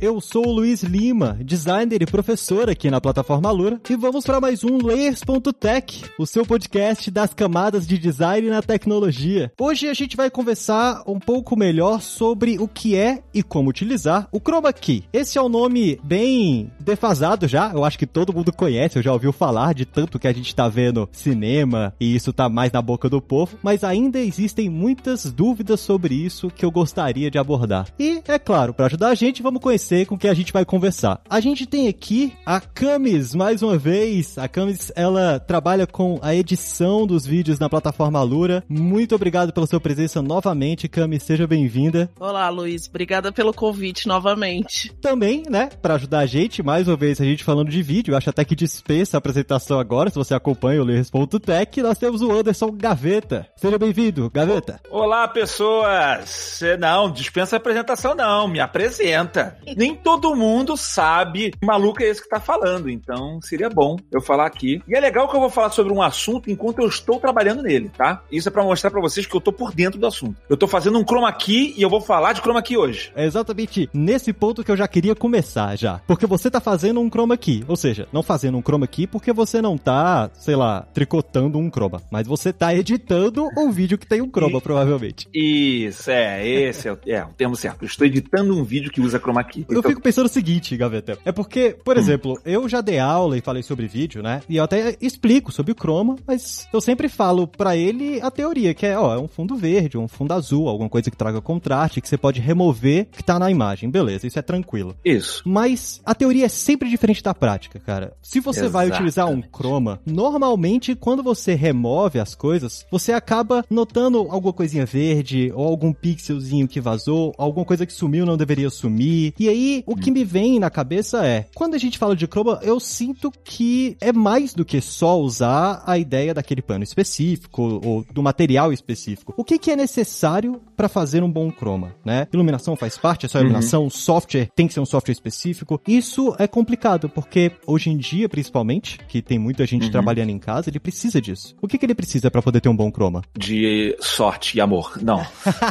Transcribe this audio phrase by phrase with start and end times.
[0.00, 4.40] Eu sou o Luiz Lima, designer e professor aqui na plataforma Lura, e vamos para
[4.40, 9.52] mais um Layers.tech, o seu podcast das camadas de design na tecnologia.
[9.60, 14.26] Hoje a gente vai conversar um pouco melhor sobre o que é e como utilizar
[14.32, 15.04] o Chroma Key.
[15.12, 19.12] Esse é um nome bem defasado já, eu acho que todo mundo conhece, eu já
[19.12, 22.80] ouviu falar de tanto que a gente tá vendo cinema e isso tá mais na
[22.80, 27.88] boca do povo, mas ainda existem muitas dúvidas sobre isso que eu gostaria de abordar.
[27.98, 31.20] E é claro, para ajudar a gente, vamos conhecer com quem a gente vai conversar.
[31.28, 34.38] A gente tem aqui a Camis, mais uma vez.
[34.38, 38.62] A Camis, ela trabalha com a edição dos vídeos na plataforma Lura.
[38.68, 41.24] Muito obrigado pela sua presença novamente, Camis.
[41.24, 42.08] Seja bem-vinda.
[42.20, 42.86] Olá, Luiz.
[42.88, 44.92] Obrigada pelo convite novamente.
[45.00, 48.30] Também, né, para ajudar a gente, mais uma vez, a gente falando de vídeo, acho
[48.30, 52.70] até que dispensa a apresentação agora, se você acompanha o Ler.tech, nós temos o Anderson
[52.70, 53.48] Gaveta.
[53.56, 54.80] Seja bem-vindo, Gaveta.
[54.90, 56.60] Olá, pessoas.
[56.78, 59.58] Não, dispensa a apresentação não, me apresenta.
[59.80, 64.20] Nem todo mundo sabe que maluco é esse que tá falando, então seria bom eu
[64.20, 64.82] falar aqui.
[64.86, 67.88] E é legal que eu vou falar sobre um assunto enquanto eu estou trabalhando nele,
[67.88, 68.22] tá?
[68.30, 70.36] Isso é para mostrar para vocês que eu tô por dentro do assunto.
[70.50, 73.10] Eu tô fazendo um chroma key e eu vou falar de chroma key hoje.
[73.16, 75.98] É exatamente nesse ponto que eu já queria começar já.
[76.06, 79.32] Porque você tá fazendo um chroma key, ou seja, não fazendo um chroma key porque
[79.32, 84.06] você não tá, sei lá, tricotando um chroma, mas você tá editando um vídeo que
[84.06, 84.60] tem um chroma, e...
[84.60, 85.26] provavelmente.
[85.32, 87.80] Isso, é, esse é o, é o termo certo.
[87.80, 89.69] Eu estou editando um vídeo que usa chroma key.
[89.70, 89.90] Eu então...
[89.90, 91.18] fico pensando o seguinte, Gaveta.
[91.24, 92.00] É porque, por hum.
[92.00, 94.42] exemplo, eu já dei aula e falei sobre vídeo, né?
[94.48, 98.74] E eu até explico sobre o chroma, mas eu sempre falo para ele a teoria,
[98.74, 102.00] que é, ó, é um fundo verde, um fundo azul, alguma coisa que traga contraste,
[102.00, 103.90] que você pode remover que tá na imagem.
[103.90, 104.96] Beleza, isso é tranquilo.
[105.04, 105.42] Isso.
[105.44, 108.12] Mas a teoria é sempre diferente da prática, cara.
[108.22, 108.90] Se você Exatamente.
[108.90, 114.86] vai utilizar um chroma, normalmente quando você remove as coisas, você acaba notando alguma coisinha
[114.86, 119.34] verde ou algum pixelzinho que vazou, alguma coisa que sumiu não deveria sumir.
[119.38, 122.58] E aí, o que me vem na cabeça é, quando a gente fala de chroma,
[122.62, 128.04] eu sinto que é mais do que só usar a ideia daquele pano específico ou
[128.12, 129.34] do material específico.
[129.36, 132.26] O que, que é necessário para fazer um bom chroma, né?
[132.32, 133.90] Iluminação faz parte, é só iluminação, uhum.
[133.90, 135.80] software tem que ser um software específico.
[135.86, 139.90] Isso é complicado, porque hoje em dia, principalmente, que tem muita gente uhum.
[139.90, 141.54] trabalhando em casa, ele precisa disso.
[141.60, 143.22] O que, que ele precisa para poder ter um bom chroma?
[143.36, 144.98] De sorte e amor.
[145.02, 145.24] Não.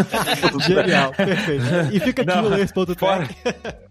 [0.59, 1.63] Genial, perfeito.
[1.93, 2.45] E fica aqui Não.
[2.45, 2.59] o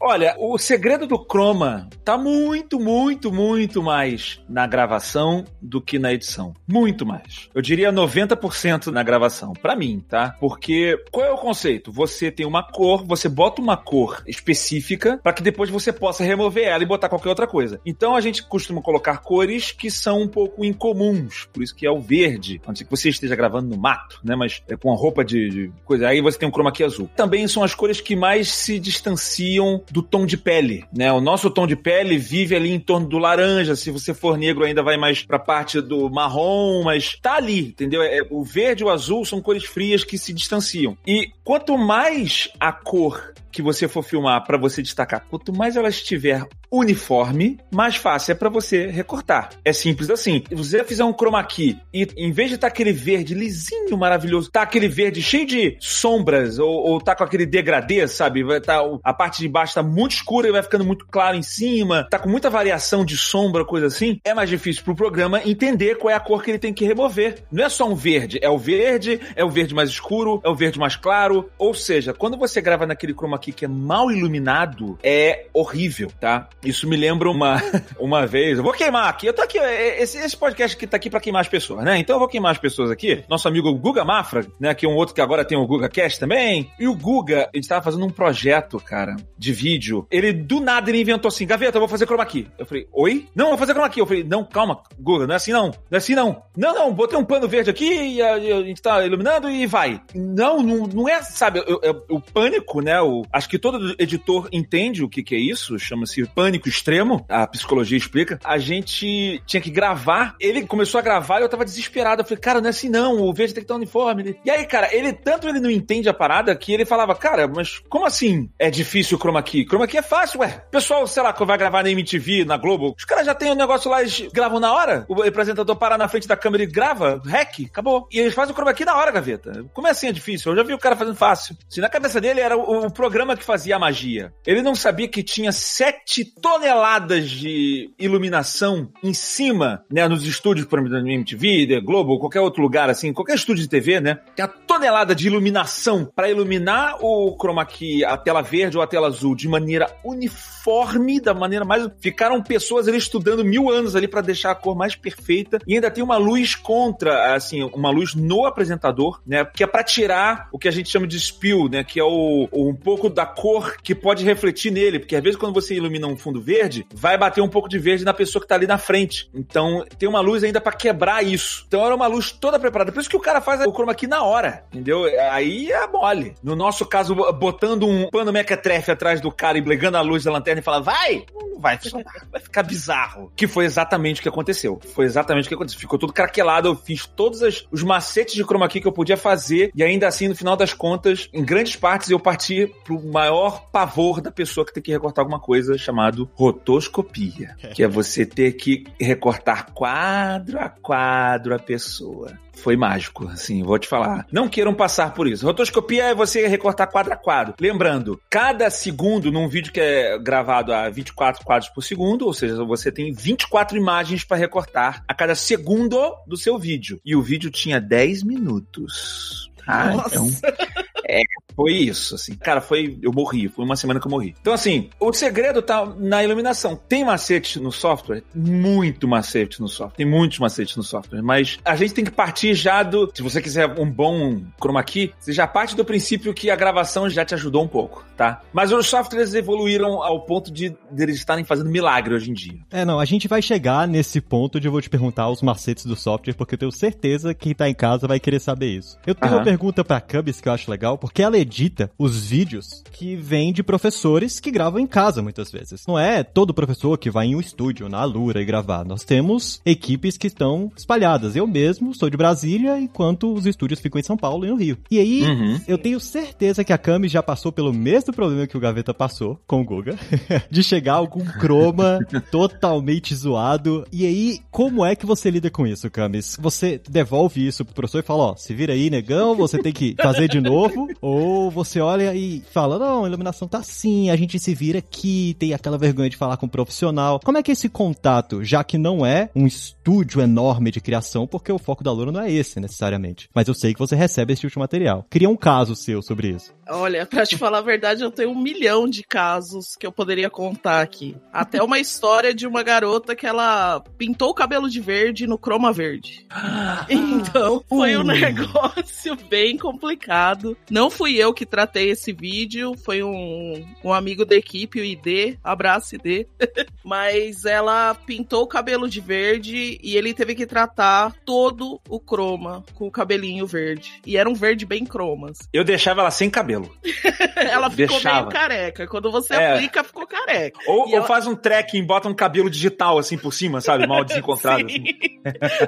[0.01, 6.13] Olha, o segredo do Chroma tá muito, muito, muito mais na gravação do que na
[6.13, 6.55] edição.
[6.67, 7.49] Muito mais.
[7.55, 10.37] Eu diria 90% na gravação, para mim, tá?
[10.41, 11.91] Porque qual é o conceito?
[11.93, 16.69] Você tem uma cor, você bota uma cor específica para que depois você possa remover
[16.69, 17.81] ela e botar qualquer outra coisa.
[17.85, 21.91] Então a gente costuma colocar cores que são um pouco incomuns, por isso que é
[21.91, 24.37] o verde, a não ser que você esteja gravando no mato, né?
[24.37, 26.07] Mas é com a roupa de, de coisa.
[26.07, 27.11] Aí você tem um chroma key azul.
[27.17, 31.13] Também são as cores que mais se distanciam do tom de pele, né?
[31.13, 33.77] O nosso tom de pele vive ali em torno do laranja.
[33.77, 38.03] Se você for negro, ainda vai mais pra parte do marrom, mas tá ali, entendeu?
[38.03, 40.97] É, o verde e o azul são cores frias que se distanciam.
[41.07, 45.89] E quanto mais a cor que você for filmar para você destacar, quanto mais ela
[45.89, 49.51] estiver uniforme, mais fácil é para você recortar.
[49.65, 50.45] É simples assim.
[50.49, 53.97] Se você fizer um chroma key e em vez de estar tá aquele verde lisinho,
[53.97, 58.45] maravilhoso, tá aquele verde cheio de sombras ou, ou tá com aquele degradê, sabe?
[58.45, 61.43] Vai tá, a parte de baixo tá muito escura e vai ficando muito claro em
[61.43, 65.97] cima, tá com muita variação de sombra, coisa assim, é mais difícil pro programa entender
[65.97, 67.43] qual é a cor que ele tem que remover.
[67.51, 70.55] Não é só um verde, é o verde, é o verde mais escuro, é o
[70.55, 71.49] verde mais claro.
[71.59, 76.49] Ou seja, quando você grava naquele chroma key que é mal iluminado, é horrível, tá?
[76.65, 77.63] Isso me lembra uma,
[77.99, 78.59] uma vez.
[78.59, 79.27] Eu vou queimar aqui.
[79.27, 79.59] Eu tô aqui.
[79.59, 81.99] É, esse, esse podcast aqui tá aqui pra queimar as pessoas, né?
[81.99, 83.25] Então eu vou queimar as pessoas aqui.
[83.29, 84.75] Nosso amigo Guga Mafra, né?
[84.75, 86.71] Que é um outro que agora tem o Guga Cast também.
[86.79, 90.07] E o Guga, ele estava fazendo um projeto, cara, de vídeo.
[90.11, 92.47] Ele, do nada, ele inventou assim: Gaveta, eu vou fazer chroma key.
[92.59, 93.27] Eu falei, oi?
[93.35, 94.01] Não, eu vou fazer chroma key.
[94.01, 95.67] Eu falei, não, calma, Guga, não é assim não.
[95.67, 96.43] Não é assim não.
[96.57, 100.01] Não, não, botei um pano verde aqui e a, a gente tá iluminando e vai.
[100.15, 101.63] Não, não, não é, sabe,
[102.09, 103.01] o pânico, né?
[103.01, 107.47] O, acho que todo editor entende o que, que é isso, chama-se pânico extremo a
[107.47, 110.35] psicologia explica, a gente tinha que gravar.
[110.41, 112.23] Ele começou a gravar e eu tava desesperado.
[112.23, 114.39] Eu falei, cara, não é assim não, o verde tem que estar uniforme.
[114.45, 117.81] E aí, cara, ele tanto ele não entende a parada que ele falava, cara, mas
[117.89, 119.65] como assim é difícil o chroma key?
[119.67, 120.65] Chroma key é fácil, ué.
[120.71, 123.53] Pessoal, sei lá, que vai gravar na MTV, na Globo, os caras já tem o
[123.53, 125.07] um negócio lá, eles gravam na hora.
[125.09, 128.09] O apresentador para na frente da câmera e grava, rec, acabou.
[128.13, 129.65] E eles fazem o chroma key na hora, gaveta.
[129.73, 130.53] Como é assim é difícil?
[130.53, 131.57] Eu já vi o cara fazendo fácil.
[131.69, 134.33] Se na cabeça dele era o, o programa programa que fazia a magia.
[134.47, 140.79] Ele não sabia que tinha sete toneladas de iluminação em cima, né, nos estúdios, por
[140.79, 144.21] exemplo, da MTV, Globo, qualquer outro lugar assim, qualquer estúdio de TV, né?
[144.37, 148.87] Tem a tonelada de iluminação para iluminar o chroma key, a tela verde ou a
[148.87, 154.07] tela azul de maneira uniforme, da maneira mais ficaram pessoas ali estudando mil anos ali
[154.07, 158.15] para deixar a cor mais perfeita e ainda tem uma luz contra, assim, uma luz
[158.15, 159.45] no apresentador, né?
[159.45, 161.83] Que é para tirar o que a gente chama de spill, né?
[161.83, 165.55] Que é o, um pouco da cor que pode refletir nele, porque às vezes quando
[165.55, 168.55] você ilumina um fundo verde, vai bater um pouco de verde na pessoa que tá
[168.55, 169.29] ali na frente.
[169.35, 171.65] Então tem uma luz ainda para quebrar isso.
[171.67, 172.93] Então era uma luz toda preparada.
[172.93, 175.05] Por isso que o cara faz o chroma key na hora, entendeu?
[175.31, 176.35] Aí é mole.
[176.43, 180.33] No nosso caso, botando um pano mequetrefe atrás do cara e blegando a luz da
[180.33, 181.25] lanterna e falando, vai!
[181.35, 182.27] Não vai funcionar.
[182.31, 183.33] Vai ficar bizarro.
[183.35, 184.81] Que foi exatamente o que aconteceu.
[184.95, 185.81] Foi exatamente o que aconteceu.
[185.81, 186.69] Ficou tudo craquelado.
[186.69, 190.07] Eu fiz todos as, os macetes de chroma key que eu podia fazer e ainda
[190.07, 194.65] assim, no final das contas, em grandes partes, eu parti pro maior pavor da pessoa
[194.65, 197.57] que tem que recortar alguma coisa chamado rotoscopia.
[197.75, 203.79] Que é você ter que recortar quadro a quadro a pessoa foi mágico, assim, vou
[203.79, 204.27] te falar.
[204.31, 205.47] Não queiram passar por isso.
[205.47, 207.55] Rotoscopia é você recortar quadro a quadro.
[207.61, 212.63] Lembrando, cada segundo num vídeo que é gravado a 24 quadros por segundo, ou seja,
[212.65, 217.01] você tem 24 imagens para recortar a cada segundo do seu vídeo.
[217.05, 219.51] E o vídeo tinha 10 minutos.
[219.67, 220.17] Ah, Nossa.
[220.17, 220.29] então.
[221.09, 221.23] É,
[221.57, 222.37] foi isso, assim.
[222.37, 222.97] Cara, foi.
[223.03, 223.49] Eu morri.
[223.49, 224.35] Foi uma semana que eu morri.
[224.41, 226.79] Então, assim, o segredo tá na iluminação.
[226.89, 228.23] Tem macete no software?
[228.35, 229.97] Muito macete no software.
[229.97, 231.23] Tem muitos macetes no software.
[231.23, 233.11] Mas a gente tem que partir já do.
[233.13, 237.09] Se você quiser um bom chroma key, você já parte do princípio que a gravação
[237.11, 238.43] já te ajudou um pouco, tá?
[238.53, 242.59] Mas os softwares evoluíram ao ponto de, de eles estarem fazendo milagre hoje em dia.
[242.71, 243.01] É, não.
[243.01, 246.35] A gente vai chegar nesse ponto de eu vou te perguntar os macetes do software,
[246.35, 248.99] porque eu tenho certeza que quem tá em casa vai querer saber isso.
[249.07, 249.39] Eu tenho uhum.
[249.39, 253.53] uma pergunta pra Cubs que eu acho legal, porque ela edita os vídeos que vêm
[253.53, 255.87] de professores que gravam em casa muitas vezes.
[255.87, 258.85] Não é todo professor que vai em um estúdio, na Alura, e gravar.
[258.85, 261.37] Nós temos equipes que estão espalhadas.
[261.37, 264.79] Eu mesmo sou de Brasília, enquanto os estúdios ficam em São Paulo e no Rio.
[264.91, 265.61] E aí, uhum.
[265.67, 269.41] eu tenho certeza que a Cami já passou pelo mesmo problema que o Gaveta passou
[269.47, 269.97] com o Guga,
[270.51, 272.01] de chegar algum croma
[272.31, 273.87] totalmente zoado.
[273.93, 276.37] E aí, como é que você lida com isso, Camis?
[276.41, 279.95] Você devolve isso pro professor e fala, ó, se vira aí, negão, você tem que
[280.03, 284.39] fazer de novo, ou você olha e fala, não, a iluminação tá assim, a gente
[284.39, 287.21] se vira aqui, tem aquela vergonha de falar com um profissional.
[287.25, 291.27] Como é que é esse contato, já que não é um estúdio enorme de criação,
[291.27, 293.29] porque o foco da Lura não é esse, necessariamente.
[293.35, 295.07] Mas eu sei que você recebe esse tipo de material.
[295.11, 296.53] Queria um caso seu sobre isso.
[296.69, 300.29] Olha, pra te falar a verdade, eu tenho um milhão de casos que eu poderia
[300.29, 301.17] contar aqui.
[301.33, 305.73] Até uma história de uma garota que ela pintou o cabelo de verde no croma
[305.73, 306.27] verde.
[306.89, 310.57] Então, foi um negócio bem complicado.
[310.79, 315.37] Não fui eu que tratei esse vídeo, foi um, um amigo da equipe, o ID,
[315.43, 316.29] abraço ID.
[316.85, 322.65] Mas ela pintou o cabelo de verde e ele teve que tratar todo o croma
[322.75, 324.01] com o cabelinho verde.
[324.07, 325.39] E era um verde bem cromas.
[325.53, 326.73] Eu deixava ela sem cabelo.
[327.35, 328.21] ela ficou deixava.
[328.21, 328.87] meio careca.
[328.87, 329.55] Quando você é.
[329.55, 330.61] aplica, ficou careca.
[330.65, 331.07] Ou, ou ela...
[331.07, 333.85] faz um trekking, bota um cabelo digital assim por cima, sabe?
[333.85, 334.65] Mal desencontrado.
[334.71, 334.85] assim.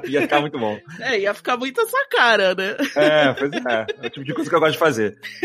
[0.08, 0.78] ia ficar muito bom.
[1.00, 2.76] É, ia ficar muito essa cara, né?
[2.94, 3.86] É, pois é.
[4.02, 4.89] É o tipo de coisa que eu gosto de fazer.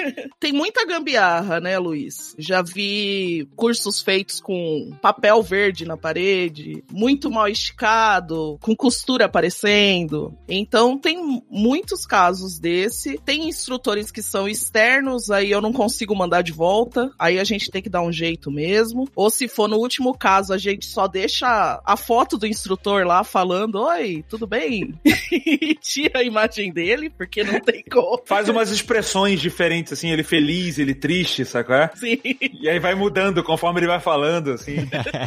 [0.40, 2.36] Tem muita gambiarra, né, Luiz?
[2.38, 10.38] Já vi cursos feitos com papel verde na parede, muito mal esticado, com costura aparecendo.
[10.48, 13.20] Então tem muitos casos desse.
[13.26, 17.12] Tem instrutores que são externos, aí eu não consigo mandar de volta.
[17.18, 19.08] Aí a gente tem que dar um jeito mesmo.
[19.16, 23.24] Ou se for no último caso, a gente só deixa a foto do instrutor lá
[23.24, 24.94] falando: Oi, tudo bem?
[25.32, 28.22] e tira a imagem dele, porque não tem como.
[28.26, 31.76] Faz umas expressões diferentes, assim, ele feliz, ele triste, sacou?
[31.96, 32.20] Sim.
[32.60, 34.76] E aí vai mudando conforme ele vai falando, assim.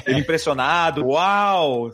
[0.06, 1.90] ele impressionado, uau!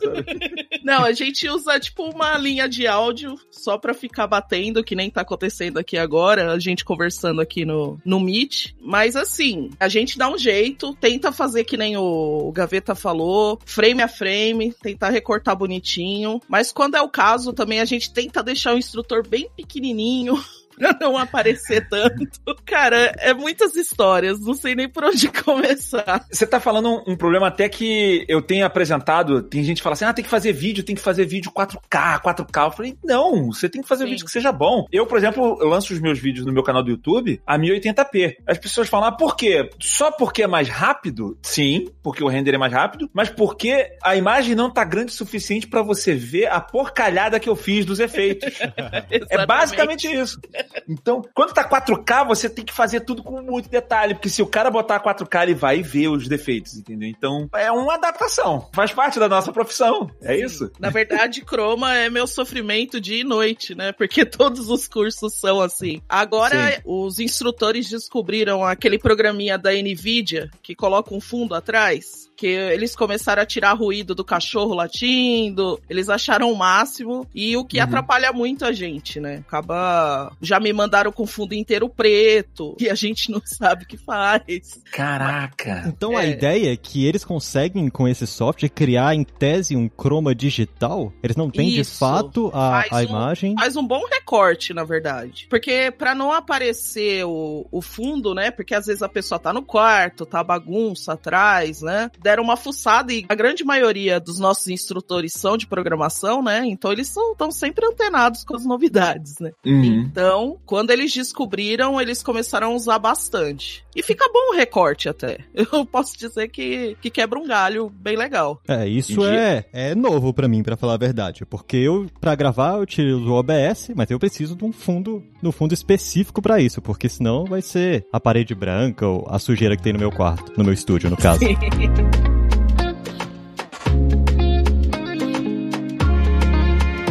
[0.83, 5.09] Não, a gente usa, tipo, uma linha de áudio só pra ficar batendo, que nem
[5.09, 8.73] tá acontecendo aqui agora, a gente conversando aqui no, no Meet.
[8.79, 13.59] Mas, assim, a gente dá um jeito, tenta fazer que nem o, o Gaveta falou,
[13.65, 16.39] frame a frame, tentar recortar bonitinho.
[16.47, 20.35] Mas quando é o caso, também a gente tenta deixar o instrutor bem pequenininho
[20.77, 22.55] pra não aparecer tanto.
[22.65, 26.25] Cara, é muitas histórias, não sei nem por onde começar.
[26.31, 30.05] Você tá falando um, problema até que eu tenho apresentado, tem gente que fala assim,
[30.05, 32.65] ah, tem que fazer vídeo, tem que fazer vídeo 4K, 4K.
[32.65, 34.11] Eu falei, não, você tem que fazer Sim.
[34.11, 34.85] vídeo que seja bom.
[34.91, 38.37] Eu, por exemplo, eu lanço os meus vídeos no meu canal do YouTube a 1080p.
[38.45, 39.69] As pessoas falam, ah, por quê?
[39.79, 41.37] Só porque é mais rápido?
[41.41, 45.15] Sim, porque o render é mais rápido, mas porque a imagem não tá grande o
[45.15, 48.53] suficiente para você ver a porcalhada que eu fiz dos efeitos.
[49.29, 50.39] é basicamente isso.
[50.87, 54.47] Então, quando tá 4K, você tem que fazer tudo com muito detalhe, porque se o
[54.47, 57.09] cara botar 4K, ele vai ver os defeitos, entendeu?
[57.09, 58.69] Então, é uma adaptação.
[58.73, 60.09] Faz parte da nossa profissão.
[60.21, 60.71] É isso?
[60.79, 63.91] Na verdade, Chroma é meu sofrimento dia e noite, né?
[63.91, 66.01] Porque todos os cursos são assim.
[66.07, 66.81] Agora, Sim.
[66.85, 73.41] os instrutores descobriram aquele programinha da NVIDIA que coloca um fundo atrás que eles começaram
[73.41, 77.83] a tirar ruído do cachorro latindo, eles acharam o máximo, e o que uhum.
[77.83, 79.43] atrapalha muito a gente, né?
[79.47, 80.31] Acaba.
[80.41, 84.81] Já me mandaram com fundo inteiro preto, e a gente não sabe o que faz.
[84.91, 85.83] Caraca!
[85.87, 86.23] Então é.
[86.23, 91.13] a ideia é que eles conseguem, com esse software, criar em tese um chroma digital?
[91.23, 91.91] Eles não têm Isso.
[91.91, 93.55] de fato a, a um, imagem?
[93.57, 95.47] Faz um bom recorte, na verdade.
[95.49, 98.51] Porque para não aparecer o, o fundo, né?
[98.51, 102.09] Porque às vezes a pessoa tá no quarto, tá bagunça atrás, né?
[102.25, 106.63] deram uma fuçada e a grande maioria dos nossos instrutores são de programação, né?
[106.65, 109.51] Então eles estão sempre antenados com as novidades, né?
[109.65, 110.05] Uhum.
[110.09, 113.85] Então, quando eles descobriram, eles começaram a usar bastante.
[113.95, 115.39] E fica bom o recorte até.
[115.53, 118.61] Eu posso dizer que, que quebra um galho bem legal.
[118.67, 121.45] É, isso é, é novo para mim, para falar a verdade.
[121.45, 125.47] Porque eu, para gravar, eu utilizo o OBS, mas eu preciso de um fundo, de
[125.47, 129.75] um fundo específico para isso, porque senão vai ser a parede branca ou a sujeira
[129.75, 131.41] que tem no meu quarto, no meu estúdio, no caso.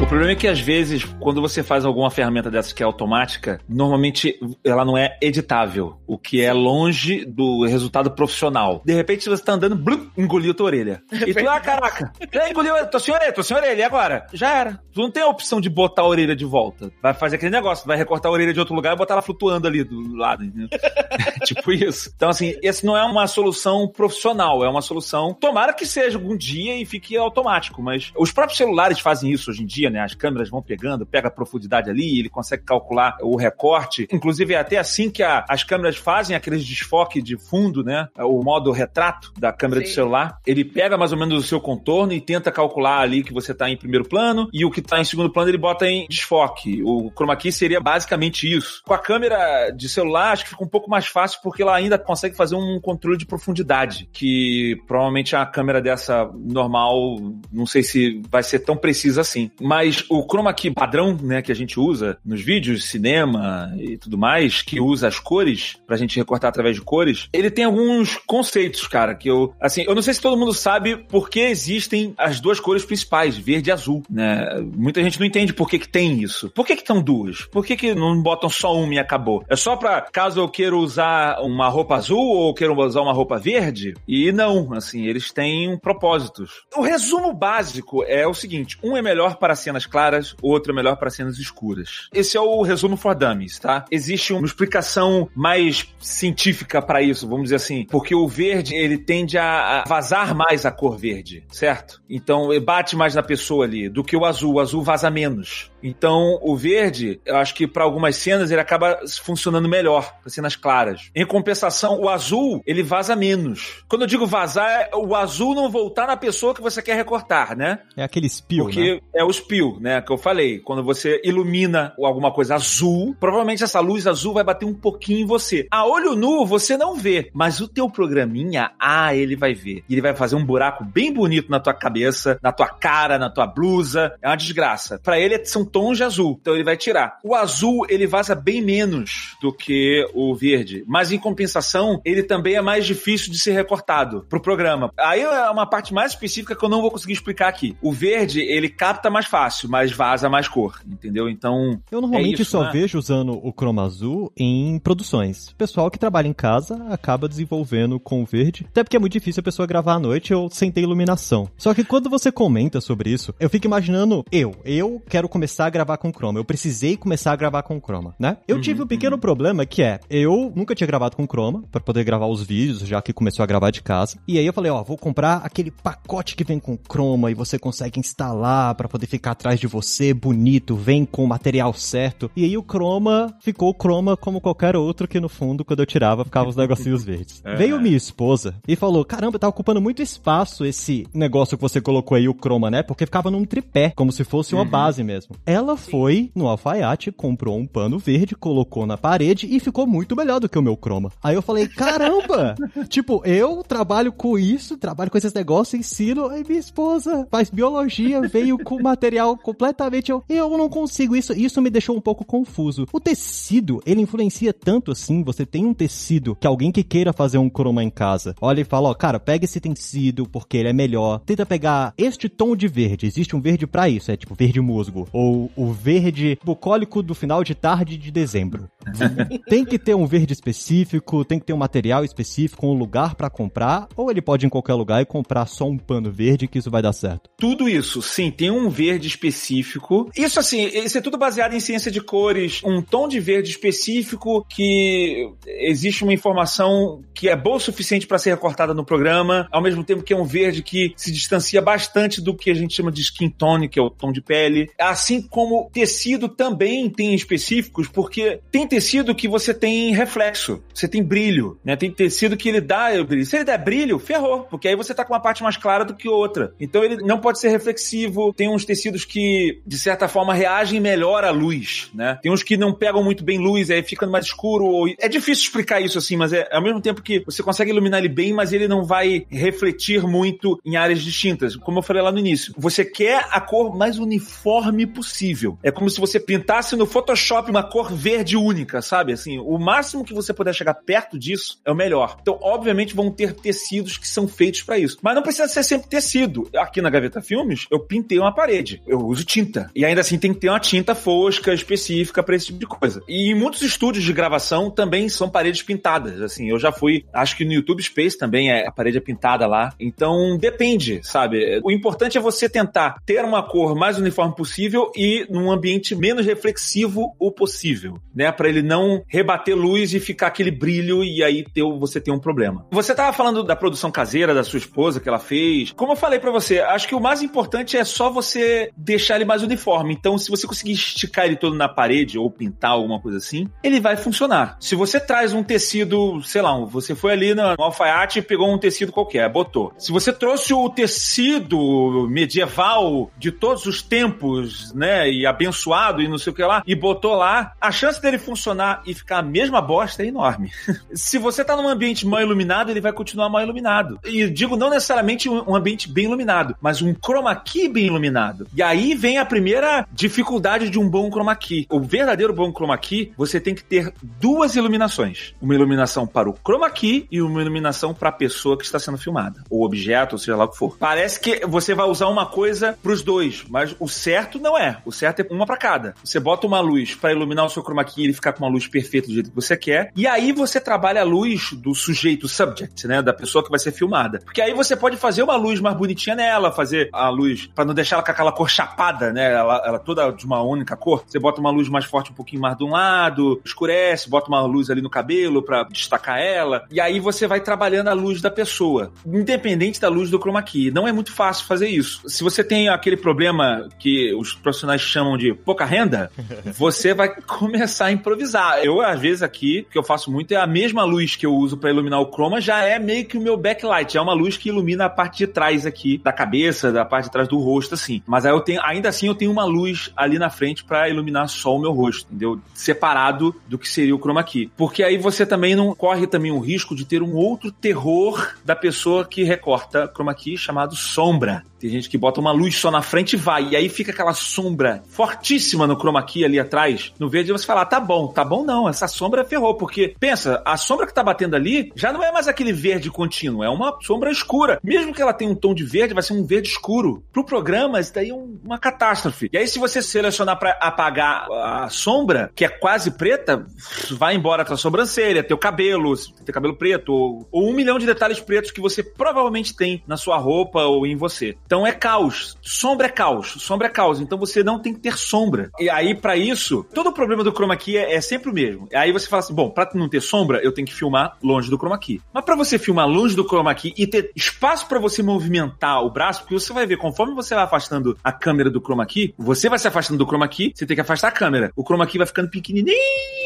[0.05, 3.59] O problema é que às vezes, quando você faz alguma ferramenta dessa que é automática,
[3.67, 8.83] normalmente ela não é editável, o que é longe do resultado profissional.
[8.85, 11.03] De repente você tá andando, blum, engoliu tua orelha.
[11.27, 14.27] E tu, ah, caraca, já engoliu, sem orelha, tô sem orelha, e agora?
[14.35, 14.81] Já era.
[14.93, 16.93] Tu não tem a opção de botar a orelha de volta.
[17.03, 19.67] Vai fazer aquele negócio, vai recortar a orelha de outro lugar e botar ela flutuando
[19.67, 20.45] ali do lado,
[21.45, 22.13] tipo isso.
[22.15, 26.37] Então, assim, esse não é uma solução profissional, é uma solução, tomara que seja algum
[26.37, 30.01] dia e fique automático, mas os próprios celulares fazem isso hoje em dia, né?
[30.01, 34.07] As câmeras vão pegando, pega a profundidade ali, ele consegue calcular o recorte.
[34.13, 38.09] Inclusive, é até assim que a, as câmeras fazem aqueles desfoque de fundo, né?
[38.19, 39.87] O modo retrato da câmera Sim.
[39.87, 40.39] do celular.
[40.47, 43.71] Ele pega mais ou menos o seu contorno e tenta calcular ali que você está
[43.71, 46.83] em primeiro plano e o que está em segundo plano ele bota em desfoque.
[46.83, 48.83] O chroma key seria basicamente isso.
[48.85, 51.99] Com a câmera de celular, acho que fica um pouco mais fácil porque ela ainda
[51.99, 57.17] consegue fazer um controle de profundidade, que provavelmente a câmera dessa normal,
[57.53, 59.51] não sei se vai ser tão precisa assim.
[59.61, 63.99] Mas mas o chroma key padrão, né, que a gente usa nos vídeos, cinema e
[63.99, 68.17] tudo mais, que usa as cores pra gente recortar através de cores, ele tem alguns
[68.27, 72.15] conceitos, cara, que eu, assim, eu não sei se todo mundo sabe por que existem
[72.17, 74.47] as duas cores principais, verde e azul, né?
[74.75, 76.49] Muita gente não entende por que que tem isso.
[76.51, 77.43] Por que que estão duas?
[77.43, 79.45] Por que que não botam só uma e acabou?
[79.51, 83.39] É só pra, caso eu queira usar uma roupa azul ou queira usar uma roupa
[83.39, 83.93] verde?
[84.09, 86.65] E não, assim, eles têm propósitos.
[86.75, 90.75] O resumo básico é o seguinte, um é melhor para cenas cenas claras, outro é
[90.75, 92.09] melhor para cenas escuras.
[92.13, 93.85] Esse é o resumo for dummies, tá?
[93.91, 99.37] Existe uma explicação mais científica para isso, vamos dizer assim, porque o verde ele tende
[99.37, 102.03] a vazar mais a cor verde, certo?
[102.09, 104.55] Então bate mais na pessoa ali do que o azul.
[104.55, 105.71] O azul vaza menos.
[105.85, 110.57] Então, o verde, eu acho que para algumas cenas ele acaba funcionando melhor, para cenas
[110.57, 111.11] claras.
[111.15, 113.85] Em compensação, o azul, ele vaza menos.
[113.87, 117.55] Quando eu digo vazar, é o azul não voltar na pessoa que você quer recortar,
[117.55, 117.81] né?
[117.97, 119.01] É aquele spill, Porque né?
[119.15, 120.59] é o spill, né, que eu falei.
[120.59, 125.27] Quando você ilumina alguma coisa azul, provavelmente essa luz azul vai bater um pouquinho em
[125.27, 125.67] você.
[125.71, 129.85] A olho nu, você não vê, mas o teu programinha, ah, ele vai ver.
[129.89, 133.29] E ele vai fazer um buraco bem bonito na tua cabeça, na tua cara, na
[133.29, 134.15] tua blusa.
[134.23, 134.99] É uma desgraça.
[135.03, 136.39] Para ele são tons de azul.
[136.41, 137.19] Então ele vai tirar.
[137.25, 140.85] O azul, ele vaza bem menos do que o verde.
[140.87, 144.93] Mas em compensação, ele também é mais difícil de ser recortado pro programa.
[144.97, 147.77] Aí é uma parte mais específica que eu não vou conseguir explicar aqui.
[147.83, 151.29] O verde, ele capta mais fácil, mas vaza mais cor, entendeu?
[151.29, 151.81] Então.
[151.91, 152.71] Eu normalmente é isso, só né?
[152.73, 155.49] vejo usando o chroma azul em produções.
[155.49, 159.13] O pessoal que trabalha em casa acaba desenvolvendo com o verde, até porque é muito
[159.13, 161.51] difícil a pessoa gravar à noite ou sem ter iluminação.
[161.57, 165.71] Só que quando você comenta sobre isso, eu fico imaginando eu, eu quero começar a
[165.71, 166.39] gravar com Chroma.
[166.39, 168.37] Eu precisei começar a gravar com Chroma, né?
[168.47, 169.21] Eu uhum, tive um pequeno uhum.
[169.21, 173.01] problema que é, eu nunca tinha gravado com Chroma para poder gravar os vídeos, já
[173.01, 174.17] que começou a gravar de casa.
[174.27, 177.59] E aí eu falei, ó, vou comprar aquele pacote que vem com Chroma e você
[177.59, 182.31] consegue instalar para poder ficar atrás de você bonito, vem com o material certo.
[182.37, 186.25] E aí o Chroma ficou Chroma como qualquer outro que no fundo quando eu tirava
[186.25, 187.43] ficava os negocinhos verdes.
[187.45, 187.55] É.
[187.57, 192.17] Veio minha esposa e falou: "Caramba, tá ocupando muito espaço esse negócio que você colocou
[192.17, 192.83] aí o Chroma, né?
[192.83, 194.71] Porque ficava num tripé, como se fosse uma uhum.
[194.71, 195.37] base mesmo".
[195.47, 200.41] Ela foi no alfaiate, comprou um pano verde, colocou na parede e ficou muito melhor
[200.41, 201.13] do que o meu croma.
[201.23, 202.55] Aí eu falei, caramba!
[202.89, 208.23] tipo, eu trabalho com isso, trabalho com esses negócios, ensino, aí minha esposa faz biologia,
[208.23, 210.11] veio com material completamente.
[210.11, 211.33] Eu, eu não consigo isso.
[211.33, 212.87] Isso me deixou um pouco confuso.
[212.93, 215.23] O tecido, ele influencia tanto assim.
[215.25, 218.65] Você tem um tecido que alguém que queira fazer um croma em casa, olha e
[218.65, 221.21] fala: ó, cara, pega esse tecido porque ele é melhor.
[221.21, 223.07] Tenta pegar este tom de verde.
[223.07, 225.07] Existe um verde para isso, é tipo verde musgo.
[225.13, 228.69] Ou o verde bucólico do final de tarde de dezembro.
[229.49, 233.31] tem que ter um verde específico, tem que ter um material específico, um lugar para
[233.31, 236.59] comprar, ou ele pode ir em qualquer lugar e comprar só um pano verde que
[236.59, 237.31] isso vai dar certo.
[237.37, 240.11] Tudo isso, sim, tem um verde específico.
[240.17, 244.45] Isso assim, isso é tudo baseado em ciência de cores, um tom de verde específico
[244.49, 249.63] que existe uma informação que é boa o suficiente para ser recortada no programa, ao
[249.63, 252.91] mesmo tempo que é um verde que se distancia bastante do que a gente chama
[252.91, 254.71] de skin tone, que é o tom de pele.
[254.79, 261.03] Assim como tecido também tem específicos, porque tem tecido que você tem reflexo, você tem
[261.03, 261.77] brilho, né?
[261.77, 263.27] Tem tecido que ele dá brilho.
[263.27, 265.95] Se ele der brilho, ferrou, porque aí você tá com uma parte mais clara do
[265.95, 266.55] que outra.
[266.61, 268.33] Então ele não pode ser reflexivo.
[268.33, 272.19] Tem uns tecidos que, de certa forma, reagem melhor à luz, né?
[272.23, 274.65] Tem uns que não pegam muito bem luz, aí fica mais escuro.
[274.65, 274.89] Ou...
[274.99, 278.09] É difícil explicar isso assim, mas é ao mesmo tempo que você consegue iluminar ele
[278.09, 281.57] bem, mas ele não vai refletir muito em áreas distintas.
[281.57, 285.14] Como eu falei lá no início, você quer a cor mais uniforme possível.
[285.63, 289.13] É como se você pintasse no Photoshop uma cor verde única, sabe?
[289.13, 292.17] Assim, o máximo que você puder chegar perto disso é o melhor.
[292.21, 294.99] Então, obviamente, vão ter tecidos que são feitos para isso.
[295.03, 296.49] Mas não precisa ser sempre tecido.
[296.57, 298.83] Aqui na Gaveta Filmes, eu pintei uma parede.
[298.87, 299.71] Eu uso tinta.
[299.75, 303.03] E ainda assim tem que ter uma tinta fosca específica para esse tipo de coisa.
[303.09, 306.21] E em muitos estúdios de gravação também são paredes pintadas.
[306.21, 309.47] Assim, eu já fui, acho que no YouTube Space também é a parede é pintada
[309.47, 309.73] lá.
[309.79, 311.61] Então depende, sabe?
[311.63, 316.27] O importante é você tentar ter uma cor mais uniforme possível e num ambiente menos
[316.27, 318.31] reflexivo o possível, né?
[318.33, 322.19] Para ele não rebater luz e ficar aquele brilho e aí ter, você ter um
[322.19, 322.67] problema.
[322.71, 325.73] Você tava falando da produção caseira da sua esposa que ela fez.
[325.73, 329.25] Como eu falei para você, acho que o mais importante é só você deixar ele
[329.25, 329.95] mais uniforme.
[329.95, 333.81] Então, se você conseguir esticar ele todo na parede ou pintar alguma coisa assim, ele
[333.81, 334.57] vai funcionar.
[334.61, 338.59] Se você traz um tecido, sei lá, você foi ali no alfaiate e pegou um
[338.59, 339.73] tecido qualquer, botou.
[339.79, 346.19] Se você trouxe o tecido medieval de todos os tempos, né, e abençoado e não
[346.19, 349.61] sei o que lá, e botou lá, a chance dele funcionar e ficar a mesma
[349.61, 350.51] bosta é enorme.
[350.95, 353.99] Se você tá num ambiente mal iluminado, ele vai continuar mal iluminado.
[354.05, 358.47] E digo não necessariamente um ambiente bem iluminado, mas um chroma key bem iluminado.
[358.55, 361.67] E aí vem a primeira dificuldade de um bom chroma key.
[361.71, 365.35] O verdadeiro bom chroma key, você tem que ter duas iluminações.
[365.41, 368.99] Uma iluminação para o chroma key e uma iluminação para a pessoa que está sendo
[368.99, 369.43] filmada.
[369.51, 370.77] Ou objeto, ou seja lá o que for.
[370.79, 374.79] Parece que você vai usar uma coisa para os dois, mas o certo não é.
[374.85, 375.95] O certo é uma para cada.
[376.03, 378.51] Você bota uma luz para iluminar o seu chroma key e ele ficar com uma
[378.51, 379.93] luz perfeita do jeito que você quer.
[379.97, 383.03] E aí você trabalha a luz do sujeito, subject, né?
[383.03, 384.21] Da pessoa que vai ser filmada.
[384.25, 387.75] Porque aí você pode fazer uma luz mais bonitinha nela, fazer a luz para não
[387.75, 389.33] deixar ela com aquela cor chapada, né?
[389.33, 391.05] Ela, ela toda de uma única cor.
[391.07, 394.43] Você bota uma luz mais forte um pouquinho mais de um lado, escurece, bota uma
[394.43, 396.67] luz ali no cabelo para destacar ela.
[396.71, 400.71] E aí você vai trabalhando a luz da pessoa, independente da luz do chroma key.
[400.71, 402.09] Não é muito fácil fazer isso.
[402.09, 406.11] Se você tem aquele problema que os profissionais chamam de pouca renda,
[406.57, 408.59] você vai começar a improvisar.
[408.65, 411.35] Eu, às vezes, aqui, o que eu faço muito é a mesma luz que eu
[411.35, 413.97] uso para iluminar o chroma, já é meio que o meu backlight.
[413.97, 417.13] É uma luz que ilumina a parte de trás aqui, da cabeça, da parte de
[417.13, 418.03] trás do rosto, assim.
[418.07, 421.29] Mas aí eu tenho, ainda assim, eu tenho uma luz ali na frente para iluminar
[421.29, 422.41] só o meu rosto, entendeu?
[422.53, 424.51] Separado do que seria o chroma key.
[424.57, 428.55] Porque aí você também não corre também o risco de ter um outro terror da
[428.55, 431.45] pessoa que recorta chroma key chamado sombra.
[431.65, 433.49] Tem gente que bota uma luz só na frente e vai.
[433.49, 436.93] E aí fica aquela sombra fortíssima no chroma key ali atrás.
[436.99, 438.69] No verde você fala, ah, tá bom, tá bom não.
[438.69, 439.55] Essa sombra ferrou.
[439.55, 443.43] Porque, pensa, a sombra que tá batendo ali já não é mais aquele verde contínuo.
[443.43, 444.61] É uma sombra escura.
[444.63, 447.03] Mesmo que ela tenha um tom de verde, vai ser um verde escuro.
[447.11, 449.31] Pro programa, isso daí é um, uma catástrofe.
[449.33, 453.47] E aí, se você selecionar para apagar a sombra, que é quase preta,
[453.93, 455.95] vai embora a tua sobrancelha, teu cabelo,
[456.27, 459.97] teu cabelo preto, ou, ou um milhão de detalhes pretos que você provavelmente tem na
[459.97, 461.35] sua roupa ou em você.
[461.54, 462.37] Então é caos.
[462.41, 463.35] Sombra é caos.
[463.39, 464.01] Sombra é caos.
[464.01, 465.51] Então você não tem que ter sombra.
[465.59, 468.67] E aí, para isso, todo o problema do chroma key é, é, sempre o mesmo.
[468.75, 471.59] Aí você fala assim: bom, pra não ter sombra, eu tenho que filmar longe do
[471.59, 472.01] chroma key.
[472.13, 475.91] Mas para você filmar longe do chroma key e ter espaço para você movimentar o
[475.91, 479.49] braço, porque você vai ver, conforme você vai afastando a câmera do chroma key, você
[479.49, 481.53] vai se afastando do chroma key, você tem que afastar a câmera.
[481.55, 483.24] O chroma key vai ficando pequenininho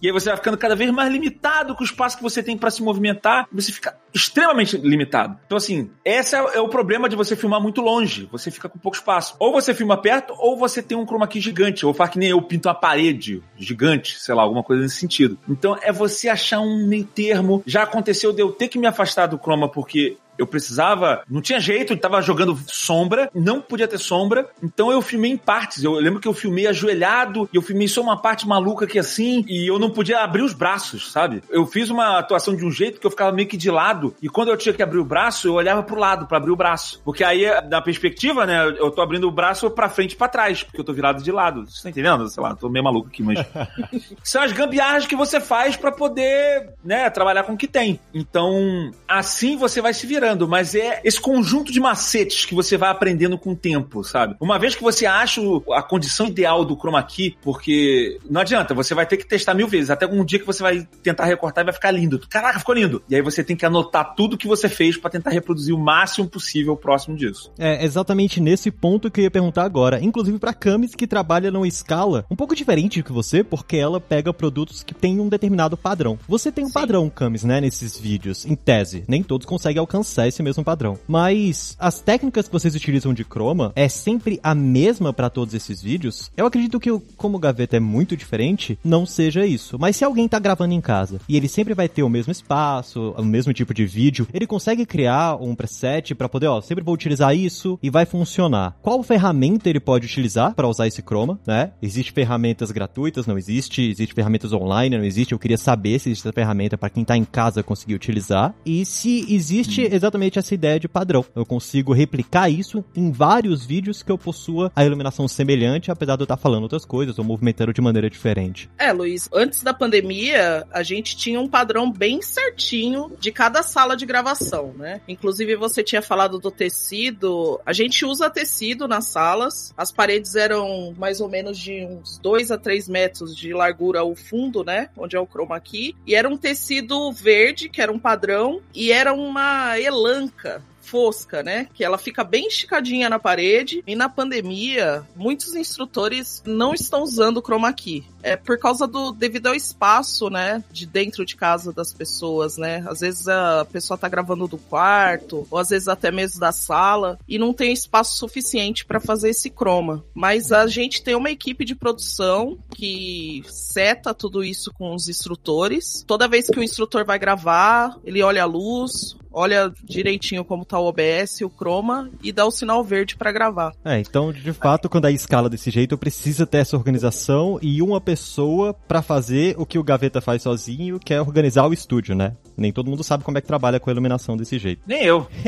[0.00, 2.56] E aí você vai ficando cada vez mais limitado com o espaço que você tem
[2.56, 3.46] para se movimentar.
[3.52, 5.38] Você fica extremamente limitado.
[5.46, 8.28] Então, assim, esse é, é, o problema de você filmar muito longe.
[8.32, 9.36] Você fica com pouco espaço.
[9.38, 11.86] Ou você filma perto, ou você tem um chroma key gigante.
[11.86, 15.38] Ou faz que nem eu pinto uma parede gigante, sei lá, alguma coisa nesse sentido.
[15.48, 17.62] Então, é você achar um meio termo.
[17.66, 21.60] Já aconteceu de eu ter que me afastar do chroma porque eu precisava, não tinha
[21.60, 25.82] jeito, tava jogando sombra, não podia ter sombra, então eu filmei em partes.
[25.82, 29.44] Eu lembro que eu filmei ajoelhado e eu filmei só uma parte maluca aqui assim,
[29.48, 31.42] e eu não podia abrir os braços, sabe?
[31.50, 34.28] Eu fiz uma atuação de um jeito que eu ficava meio que de lado, e
[34.28, 37.00] quando eu tinha que abrir o braço, eu olhava pro lado para abrir o braço.
[37.04, 40.62] Porque aí, da perspectiva, né, eu tô abrindo o braço para frente e pra trás,
[40.62, 41.66] porque eu tô virado de lado.
[41.66, 42.28] Você tá entendendo?
[42.28, 43.38] Sei lá, tô meio maluco aqui, mas.
[44.22, 48.00] São as gambiarras que você faz para poder, né, trabalhar com o que tem.
[48.12, 52.90] Então, assim você vai se virando mas é esse conjunto de macetes que você vai
[52.90, 54.36] aprendendo com o tempo, sabe?
[54.40, 55.40] Uma vez que você acha
[55.72, 59.68] a condição ideal do chroma key, porque não adianta, você vai ter que testar mil
[59.68, 62.20] vezes, até um dia que você vai tentar recortar e vai ficar lindo.
[62.28, 63.02] Caraca, ficou lindo!
[63.08, 66.28] E aí você tem que anotar tudo que você fez para tentar reproduzir o máximo
[66.28, 67.52] possível próximo disso.
[67.58, 71.68] É exatamente nesse ponto que eu ia perguntar agora, inclusive para Camis que trabalha numa
[71.68, 75.76] escala um pouco diferente do que você, porque ela pega produtos que têm um determinado
[75.76, 76.18] padrão.
[76.28, 76.74] Você tem um Sim.
[76.74, 79.04] padrão, Camis, né, nesses vídeos, em tese.
[79.06, 80.98] Nem todos conseguem alcançar alcançar esse mesmo padrão.
[81.06, 85.82] Mas as técnicas que vocês utilizam de chroma é sempre a mesma para todos esses
[85.82, 86.30] vídeos?
[86.36, 89.76] Eu acredito que, como o Gaveta é muito diferente, não seja isso.
[89.78, 93.14] Mas se alguém tá gravando em casa e ele sempre vai ter o mesmo espaço,
[93.16, 96.94] o mesmo tipo de vídeo, ele consegue criar um preset para poder, ó, sempre vou
[96.94, 98.76] utilizar isso e vai funcionar.
[98.82, 101.72] Qual ferramenta ele pode utilizar para usar esse chroma, né?
[101.82, 105.32] Existe ferramentas gratuitas, não existe, existe ferramentas online, não existe.
[105.32, 108.84] Eu queria saber se existe essa ferramenta para quem tá em casa conseguir utilizar e
[108.84, 111.24] se existe hum exatamente essa ideia de padrão.
[111.34, 116.22] Eu consigo replicar isso em vários vídeos que eu possua a iluminação semelhante, apesar de
[116.22, 118.70] eu estar falando outras coisas ou movimentando de maneira diferente.
[118.78, 123.96] É, Luiz, antes da pandemia, a gente tinha um padrão bem certinho de cada sala
[123.96, 125.00] de gravação, né?
[125.08, 127.60] Inclusive, você tinha falado do tecido.
[127.66, 129.74] A gente usa tecido nas salas.
[129.76, 134.14] As paredes eram mais ou menos de uns 2 a 3 metros de largura o
[134.14, 134.88] fundo, né?
[134.96, 135.94] Onde é o chroma key.
[136.06, 141.68] E era um tecido verde, que era um padrão, e era uma elanca fosca, né?
[141.74, 143.82] Que ela fica bem esticadinha na parede.
[143.86, 148.04] E na pandemia, muitos instrutores não estão usando chroma key.
[148.22, 152.84] É por causa do devido ao espaço, né, de dentro de casa das pessoas, né?
[152.88, 157.18] Às vezes a pessoa tá gravando do quarto, ou às vezes até mesmo da sala,
[157.28, 160.04] e não tem espaço suficiente para fazer esse chroma.
[160.14, 166.04] Mas a gente tem uma equipe de produção que seta tudo isso com os instrutores.
[166.06, 170.80] Toda vez que o instrutor vai gravar, ele olha a luz, olha direitinho como tá
[170.80, 173.74] o OBS, o chroma e dá o sinal verde para gravar.
[173.84, 178.00] É, então de fato, quando a escala desse jeito, precisa ter essa organização e uma
[178.00, 182.34] pessoa para fazer o que o Gaveta faz sozinho, que é organizar o estúdio, né?
[182.56, 184.80] Nem todo mundo sabe como é que trabalha com a iluminação desse jeito.
[184.86, 185.26] Nem eu.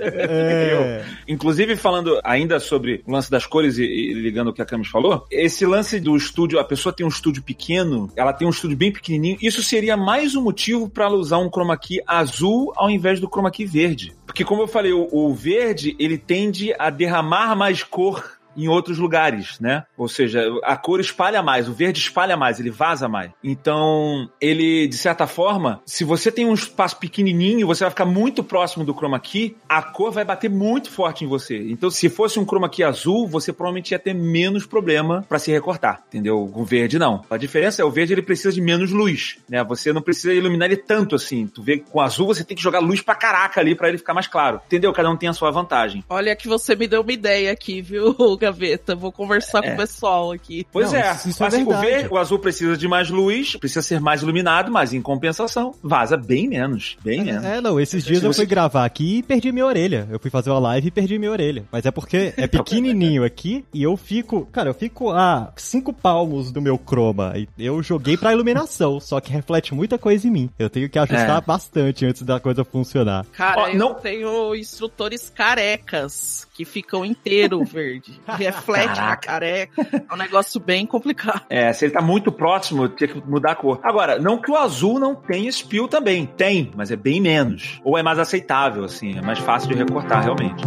[0.00, 0.72] é...
[0.72, 1.04] eu.
[1.28, 4.88] Inclusive, falando ainda sobre o lance das cores e, e ligando o que a Camis
[4.88, 8.76] falou, esse lance do estúdio, a pessoa tem um estúdio pequeno, ela tem um estúdio
[8.76, 12.39] bem pequenininho, isso seria mais um motivo para ela usar um chroma key azul
[12.76, 14.14] ao invés do chroma key verde.
[14.26, 18.98] Porque como eu falei, o, o verde, ele tende a derramar mais cor em outros
[18.98, 19.84] lugares, né?
[19.96, 23.30] Ou seja, a cor espalha mais, o verde espalha mais, ele vaza mais.
[23.42, 28.42] Então, ele, de certa forma, se você tem um espaço pequenininho, você vai ficar muito
[28.42, 31.70] próximo do chroma key, a cor vai bater muito forte em você.
[31.70, 35.50] Então, se fosse um chroma key azul, você provavelmente ia ter menos problema para se
[35.50, 36.48] recortar, entendeu?
[36.52, 37.24] Com verde não.
[37.30, 39.62] A diferença é o verde ele precisa de menos luz, né?
[39.64, 41.46] Você não precisa iluminar ele tanto assim.
[41.46, 43.98] Tu vê que com azul você tem que jogar luz pra caraca ali para ele
[43.98, 44.60] ficar mais claro.
[44.66, 44.92] Entendeu?
[44.92, 46.04] Cada um tem a sua vantagem.
[46.08, 48.96] Olha que você me deu uma ideia aqui, viu, gaveta.
[48.96, 49.68] Vou conversar é.
[49.68, 50.66] com o pessoal aqui.
[50.72, 51.12] Pois não, é.
[51.26, 54.92] Isso é o, ver, o azul precisa de mais luz, precisa ser mais iluminado, mas
[54.92, 56.96] em compensação, vaza bem menos.
[57.04, 57.44] Bem é, menos.
[57.44, 60.08] É, não, esses dias eu fui gravar aqui e perdi minha orelha.
[60.10, 61.64] Eu fui fazer uma live e perdi minha orelha.
[61.70, 64.46] Mas é porque é pequenininho aqui e eu fico.
[64.46, 67.34] Cara, eu fico a cinco palmos do meu chroma.
[67.36, 70.50] E eu joguei pra iluminação, só que reflete muita coisa em mim.
[70.58, 71.46] Eu tenho que ajustar é.
[71.46, 73.26] bastante antes da coisa funcionar.
[73.32, 73.94] Cara, Ó, eu não...
[73.94, 78.20] tenho instrutores carecas que ficam inteiro verde.
[78.36, 79.86] Reflete na careca.
[80.08, 81.42] É um negócio bem complicado.
[81.48, 83.80] É, se ele tá muito próximo, tem que mudar a cor.
[83.82, 86.26] Agora, não que o azul não tenha spill também.
[86.26, 87.80] Tem, mas é bem menos.
[87.84, 89.16] Ou é mais aceitável, assim.
[89.18, 90.62] É mais fácil de recortar, realmente.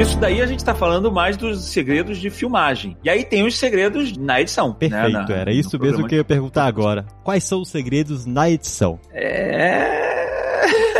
[0.00, 2.96] Isso daí a gente tá falando mais dos segredos de filmagem.
[3.04, 4.68] E aí tem os segredos na edição.
[4.68, 5.26] Né, Perfeito, né?
[5.28, 7.04] Na, era isso mesmo que eu ia perguntar agora.
[7.22, 8.98] Quais são os segredos na edição?
[9.12, 10.08] É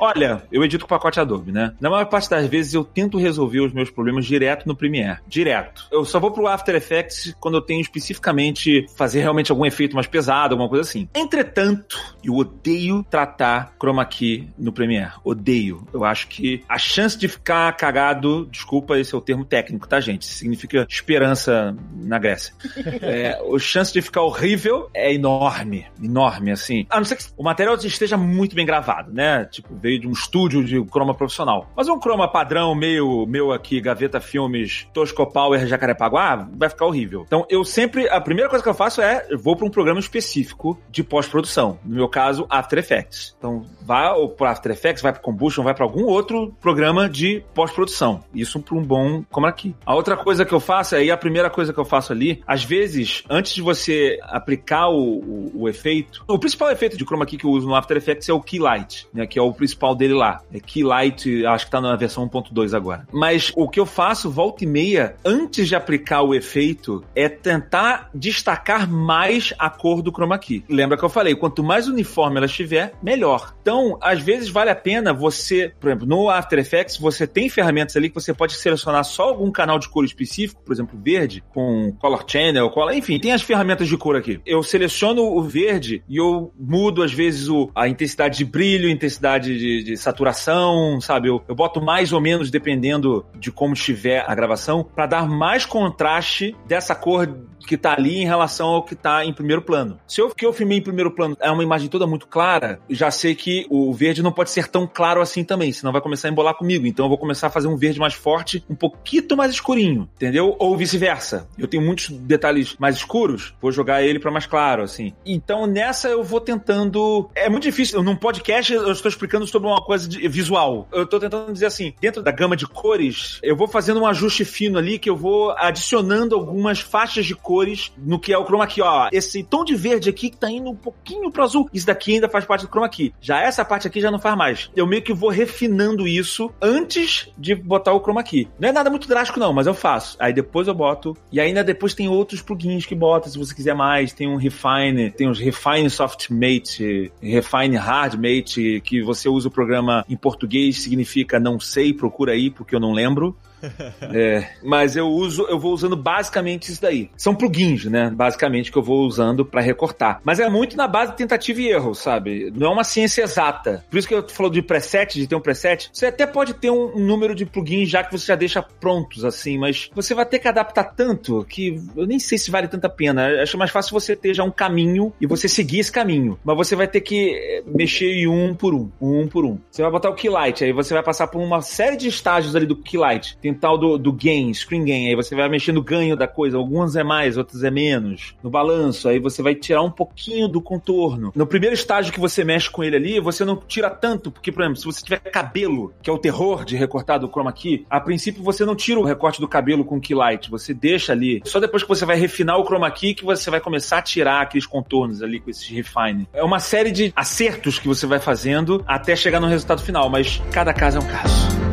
[0.00, 1.74] Olha, eu edito com pacote Adobe, né?
[1.78, 5.18] Na maior parte das vezes eu tento resolver os meus problemas direto no Premiere.
[5.28, 5.86] Direto.
[5.92, 10.06] Eu só vou pro After Effects quando eu tenho especificamente fazer realmente algum efeito mais
[10.06, 11.06] pesado, alguma coisa assim.
[11.14, 15.12] Entretanto, eu odeio tratar chroma key no Premiere.
[15.22, 15.86] Odeio.
[15.92, 20.00] Eu acho que a chance de ficar cagado, desculpa, esse é o termo técnico, tá,
[20.00, 20.24] gente?
[20.24, 22.54] Significa esperança na Grécia.
[23.02, 25.86] É, a chance de ficar horrível é enorme.
[26.02, 26.86] Enorme, assim.
[26.90, 29.44] A não ser que o material esteja muito bem gravado, né?
[29.46, 31.68] Tipo, de um estúdio de croma profissional.
[31.76, 37.24] Mas um croma padrão, meio meu aqui, Gaveta Filmes, Tosco Power, Jacarepaguá, vai ficar horrível.
[37.26, 40.00] Então, eu sempre, a primeira coisa que eu faço é, eu vou para um programa
[40.00, 41.78] específico de pós-produção.
[41.84, 43.34] No meu caso, After Effects.
[43.38, 48.22] Então, vai para After Effects, vai para Combustion, vai para algum outro programa de pós-produção.
[48.34, 49.74] Isso para um bom como aqui.
[49.84, 52.64] A outra coisa que eu faço, aí a primeira coisa que eu faço ali, às
[52.64, 57.36] vezes, antes de você aplicar o, o, o efeito, o principal efeito de chroma key
[57.36, 59.79] que eu uso no After Effects é o Key Light, né, que é o principal
[59.94, 60.40] dele lá.
[60.52, 63.06] É Key Light, acho que tá na versão 1.2 agora.
[63.12, 68.10] Mas o que eu faço volta e meia, antes de aplicar o efeito, é tentar
[68.14, 70.64] destacar mais a cor do chroma key.
[70.68, 73.54] Lembra que eu falei, quanto mais uniforme ela estiver, melhor.
[73.60, 77.96] Então, às vezes vale a pena você, por exemplo, no After Effects, você tem ferramentas
[77.96, 81.92] ali que você pode selecionar só algum canal de cor específico, por exemplo, verde, com
[81.98, 84.40] Color Channel, color, enfim, tem as ferramentas de cor aqui.
[84.44, 89.58] Eu seleciono o verde e eu mudo, às vezes, o, a intensidade de brilho, intensidade
[89.58, 91.28] de, de saturação, sabe?
[91.28, 95.64] Eu, eu boto mais ou menos dependendo de como estiver a gravação, para dar mais
[95.64, 97.26] contraste dessa cor
[97.66, 99.98] que tá ali em relação ao que tá em primeiro plano.
[100.06, 103.10] Se o que eu filmei em primeiro plano é uma imagem toda muito clara, já
[103.10, 106.30] sei que o verde não pode ser tão claro assim também, senão vai começar a
[106.30, 106.86] embolar comigo.
[106.86, 110.56] Então eu vou começar a fazer um verde mais forte, um pouquinho mais escurinho, entendeu?
[110.58, 111.48] Ou vice-versa.
[111.58, 115.12] Eu tenho muitos detalhes mais escuros, vou jogar ele para mais claro, assim.
[115.24, 117.28] Então nessa eu vou tentando.
[117.34, 118.02] É muito difícil.
[118.02, 120.88] Num podcast eu estou explicando sobre uma coisa visual.
[120.92, 124.44] Eu estou tentando dizer assim, dentro da gama de cores, eu vou fazendo um ajuste
[124.44, 128.44] fino ali que eu vou adicionando algumas faixas de cor cores no que é o
[128.44, 128.80] chroma key.
[128.80, 132.14] Ó, esse tom de verde aqui que tá indo um pouquinho pro azul, isso daqui
[132.14, 133.12] ainda faz parte do chroma key.
[133.20, 134.70] Já essa parte aqui já não faz mais.
[134.76, 138.46] Eu meio que vou refinando isso antes de botar o chroma key.
[138.56, 140.16] Não é nada muito drástico não, mas eu faço.
[140.20, 141.16] Aí depois eu boto.
[141.32, 144.12] E ainda depois tem outros plugins que bota, se você quiser mais.
[144.12, 149.50] Tem um Refine, tem os Refine Soft Mate, Refine Hard Mate, que você usa o
[149.50, 153.36] programa em português, significa não sei, procura aí, porque eu não lembro.
[154.14, 157.10] é, mas eu uso, eu vou usando basicamente isso daí.
[157.16, 158.10] São plugins, né?
[158.10, 160.20] Basicamente que eu vou usando para recortar.
[160.24, 162.52] Mas é muito na base de tentativa e erro, sabe?
[162.54, 163.84] Não é uma ciência exata.
[163.90, 165.90] Por isso que eu falo de preset, de ter um preset.
[165.92, 169.58] Você até pode ter um, número de plugins já que você já deixa prontos, assim,
[169.58, 173.28] mas você vai ter que adaptar tanto que eu nem sei se vale tanta pena.
[173.28, 176.38] Eu acho mais fácil você ter já um caminho e você seguir esse caminho.
[176.44, 179.58] Mas você vai ter que eh, mexer em um por um, um por um.
[179.70, 182.66] Você vai botar o keylight, aí você vai passar por uma série de estágios ali
[182.66, 183.36] do keylight.
[183.40, 186.56] Tem tal do, do gain, screen gain, aí você vai mexendo no ganho da coisa.
[186.56, 188.34] Algumas é mais, outras é menos.
[188.42, 191.32] No balanço, aí você vai tirar um pouquinho do contorno.
[191.34, 194.62] No primeiro estágio que você mexe com ele ali, você não tira tanto, porque, por
[194.62, 198.00] exemplo, se você tiver cabelo, que é o terror de recortar do chroma key, a
[198.00, 201.40] princípio você não tira o recorte do cabelo com key light, você deixa ali.
[201.44, 204.42] Só depois que você vai refinar o chroma key que você vai começar a tirar
[204.42, 206.28] aqueles contornos ali com esses refine.
[206.32, 210.42] É uma série de acertos que você vai fazendo até chegar no resultado final, mas
[210.52, 211.69] cada caso é um caso.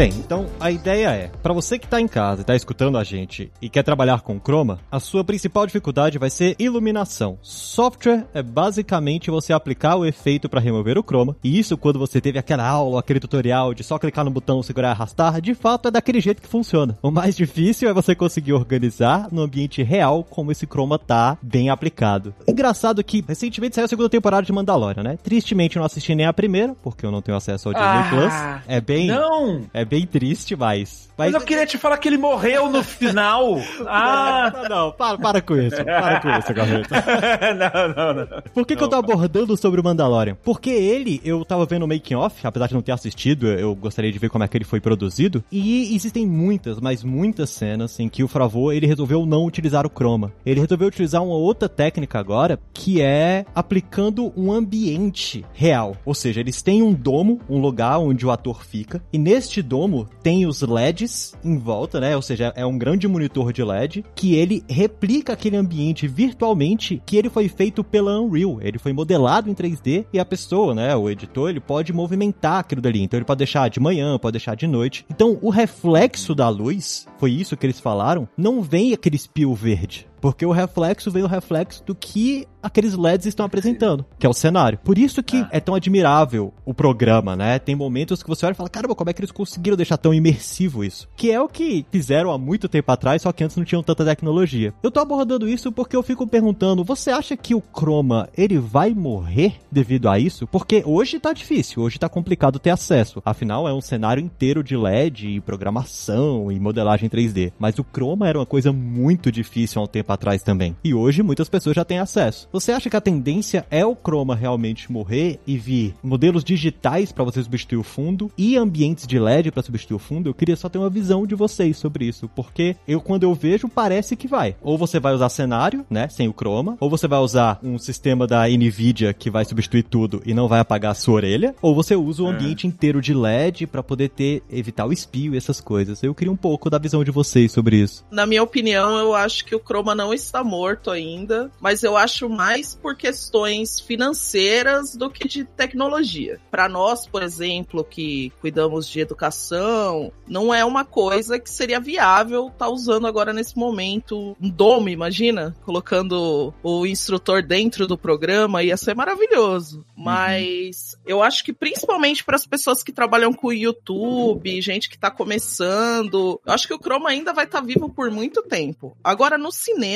[0.00, 3.04] Bem, então a ideia é, para você que tá em casa e tá escutando a
[3.04, 7.36] gente e quer trabalhar com chroma, a sua principal dificuldade vai ser iluminação.
[7.42, 12.18] Software é basicamente você aplicar o efeito para remover o chroma, e isso quando você
[12.18, 15.88] teve aquela aula, aquele tutorial de só clicar no botão, segurar e arrastar, de fato
[15.88, 16.96] é daquele jeito que funciona.
[17.02, 21.68] O mais difícil é você conseguir organizar no ambiente real como esse chroma tá bem
[21.68, 22.34] aplicado.
[22.48, 25.18] Engraçado que recentemente saiu a segunda temporada de Mandalorian, né?
[25.22, 28.08] Tristemente eu não assisti nem a primeira, porque eu não tenho acesso ao Disney Ah,
[28.08, 28.66] Plus.
[28.66, 29.68] É bem Não!
[29.74, 31.10] é bem triste, mas.
[31.18, 33.58] Mas eu queria te falar que ele morreu no final.
[33.92, 34.52] Ah!
[34.52, 35.82] Não, não, para, para com isso.
[35.84, 36.94] Para com isso, Gaveta.
[37.58, 38.42] não, não, não.
[38.54, 40.36] Por que, que eu tô abordando sobre o Mandalorian?
[40.44, 44.12] Porque ele, eu tava vendo o making off, apesar de não ter assistido, eu gostaria
[44.12, 45.42] de ver como é que ele foi produzido.
[45.50, 49.90] E existem muitas, mas muitas cenas em que o Fravô, ele resolveu não utilizar o
[49.90, 50.32] chroma.
[50.46, 55.96] Ele resolveu utilizar uma outra técnica agora, que é aplicando um ambiente real.
[56.04, 59.79] Ou seja, eles têm um domo, um lugar onde o ator fica, e neste domo
[60.22, 62.16] tem os LEDs em volta, né?
[62.16, 67.16] Ou seja, é um grande monitor de LED que ele replica aquele ambiente virtualmente que
[67.16, 68.58] ele foi feito pela Unreal.
[68.60, 72.80] Ele foi modelado em 3D e a pessoa, né, o editor, ele pode movimentar aquilo
[72.80, 73.02] dali.
[73.02, 75.04] Então ele pode deixar de manhã, pode deixar de noite.
[75.10, 80.10] Então o reflexo da luz, foi isso que eles falaram, não vem aquele espio verde.
[80.20, 84.34] Porque o reflexo vem o reflexo do que aqueles LEDs estão apresentando, que é o
[84.34, 84.78] cenário.
[84.84, 87.58] Por isso que é tão admirável o programa, né?
[87.58, 90.12] Tem momentos que você olha e fala, caramba, como é que eles conseguiram deixar tão
[90.12, 91.08] imersivo isso?
[91.16, 94.04] Que é o que fizeram há muito tempo atrás, só que antes não tinham tanta
[94.04, 94.74] tecnologia.
[94.82, 98.92] Eu tô abordando isso porque eu fico perguntando, você acha que o Chroma, ele vai
[98.92, 100.46] morrer devido a isso?
[100.46, 103.22] Porque hoje tá difícil, hoje tá complicado ter acesso.
[103.24, 107.52] Afinal, é um cenário inteiro de LED e programação e modelagem 3D.
[107.58, 110.76] Mas o Chroma era uma coisa muito difícil há um tempo atrás também.
[110.82, 112.48] E hoje muitas pessoas já têm acesso.
[112.52, 117.24] Você acha que a tendência é o Chroma realmente morrer e vir modelos digitais para
[117.24, 120.28] você substituir o fundo e ambientes de LED para substituir o fundo?
[120.28, 123.68] Eu queria só ter uma visão de vocês sobre isso, porque eu quando eu vejo
[123.68, 124.56] parece que vai.
[124.62, 128.26] Ou você vai usar cenário, né, sem o Chroma, ou você vai usar um sistema
[128.26, 131.96] da Nvidia que vai substituir tudo e não vai apagar a sua orelha, ou você
[131.96, 132.30] usa o é.
[132.30, 136.02] ambiente inteiro de LED para poder ter evitar o espio e essas coisas.
[136.02, 138.04] Eu queria um pouco da visão de vocês sobre isso.
[138.10, 142.26] Na minha opinião, eu acho que o Chroma não está morto ainda, mas eu acho
[142.26, 146.40] mais por questões financeiras do que de tecnologia.
[146.50, 152.46] Para nós, por exemplo, que cuidamos de educação, não é uma coisa que seria viável
[152.46, 158.62] estar tá usando agora nesse momento um dome, imagina, colocando o instrutor dentro do programa,
[158.62, 159.78] ia ser maravilhoso.
[159.78, 160.04] Uhum.
[160.04, 161.00] Mas uhum.
[161.04, 165.10] eu acho que principalmente para as pessoas que trabalham com o YouTube, gente que está
[165.10, 168.96] começando, eu acho que o Chroma ainda vai estar tá vivo por muito tempo.
[169.04, 169.89] Agora no cinema,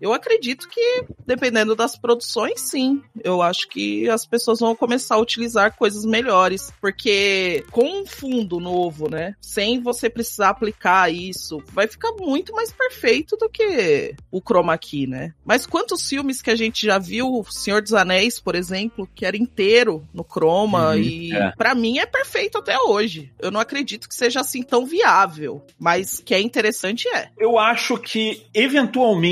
[0.00, 3.02] eu acredito que dependendo das produções produções, sim.
[3.22, 8.60] Eu acho que as pessoas vão começar a utilizar coisas melhores, porque com um fundo
[8.60, 14.40] novo, né, sem você precisar aplicar isso, vai ficar muito mais perfeito do que o
[14.40, 15.34] chroma key, né?
[15.44, 19.36] Mas quantos filmes que a gente já viu, Senhor dos Anéis, por exemplo, que era
[19.36, 21.52] inteiro no chroma uhum, e é.
[21.52, 23.32] para mim é perfeito até hoje.
[23.38, 27.28] Eu não acredito que seja assim tão viável, mas que é interessante é.
[27.38, 29.31] Eu acho que eventualmente,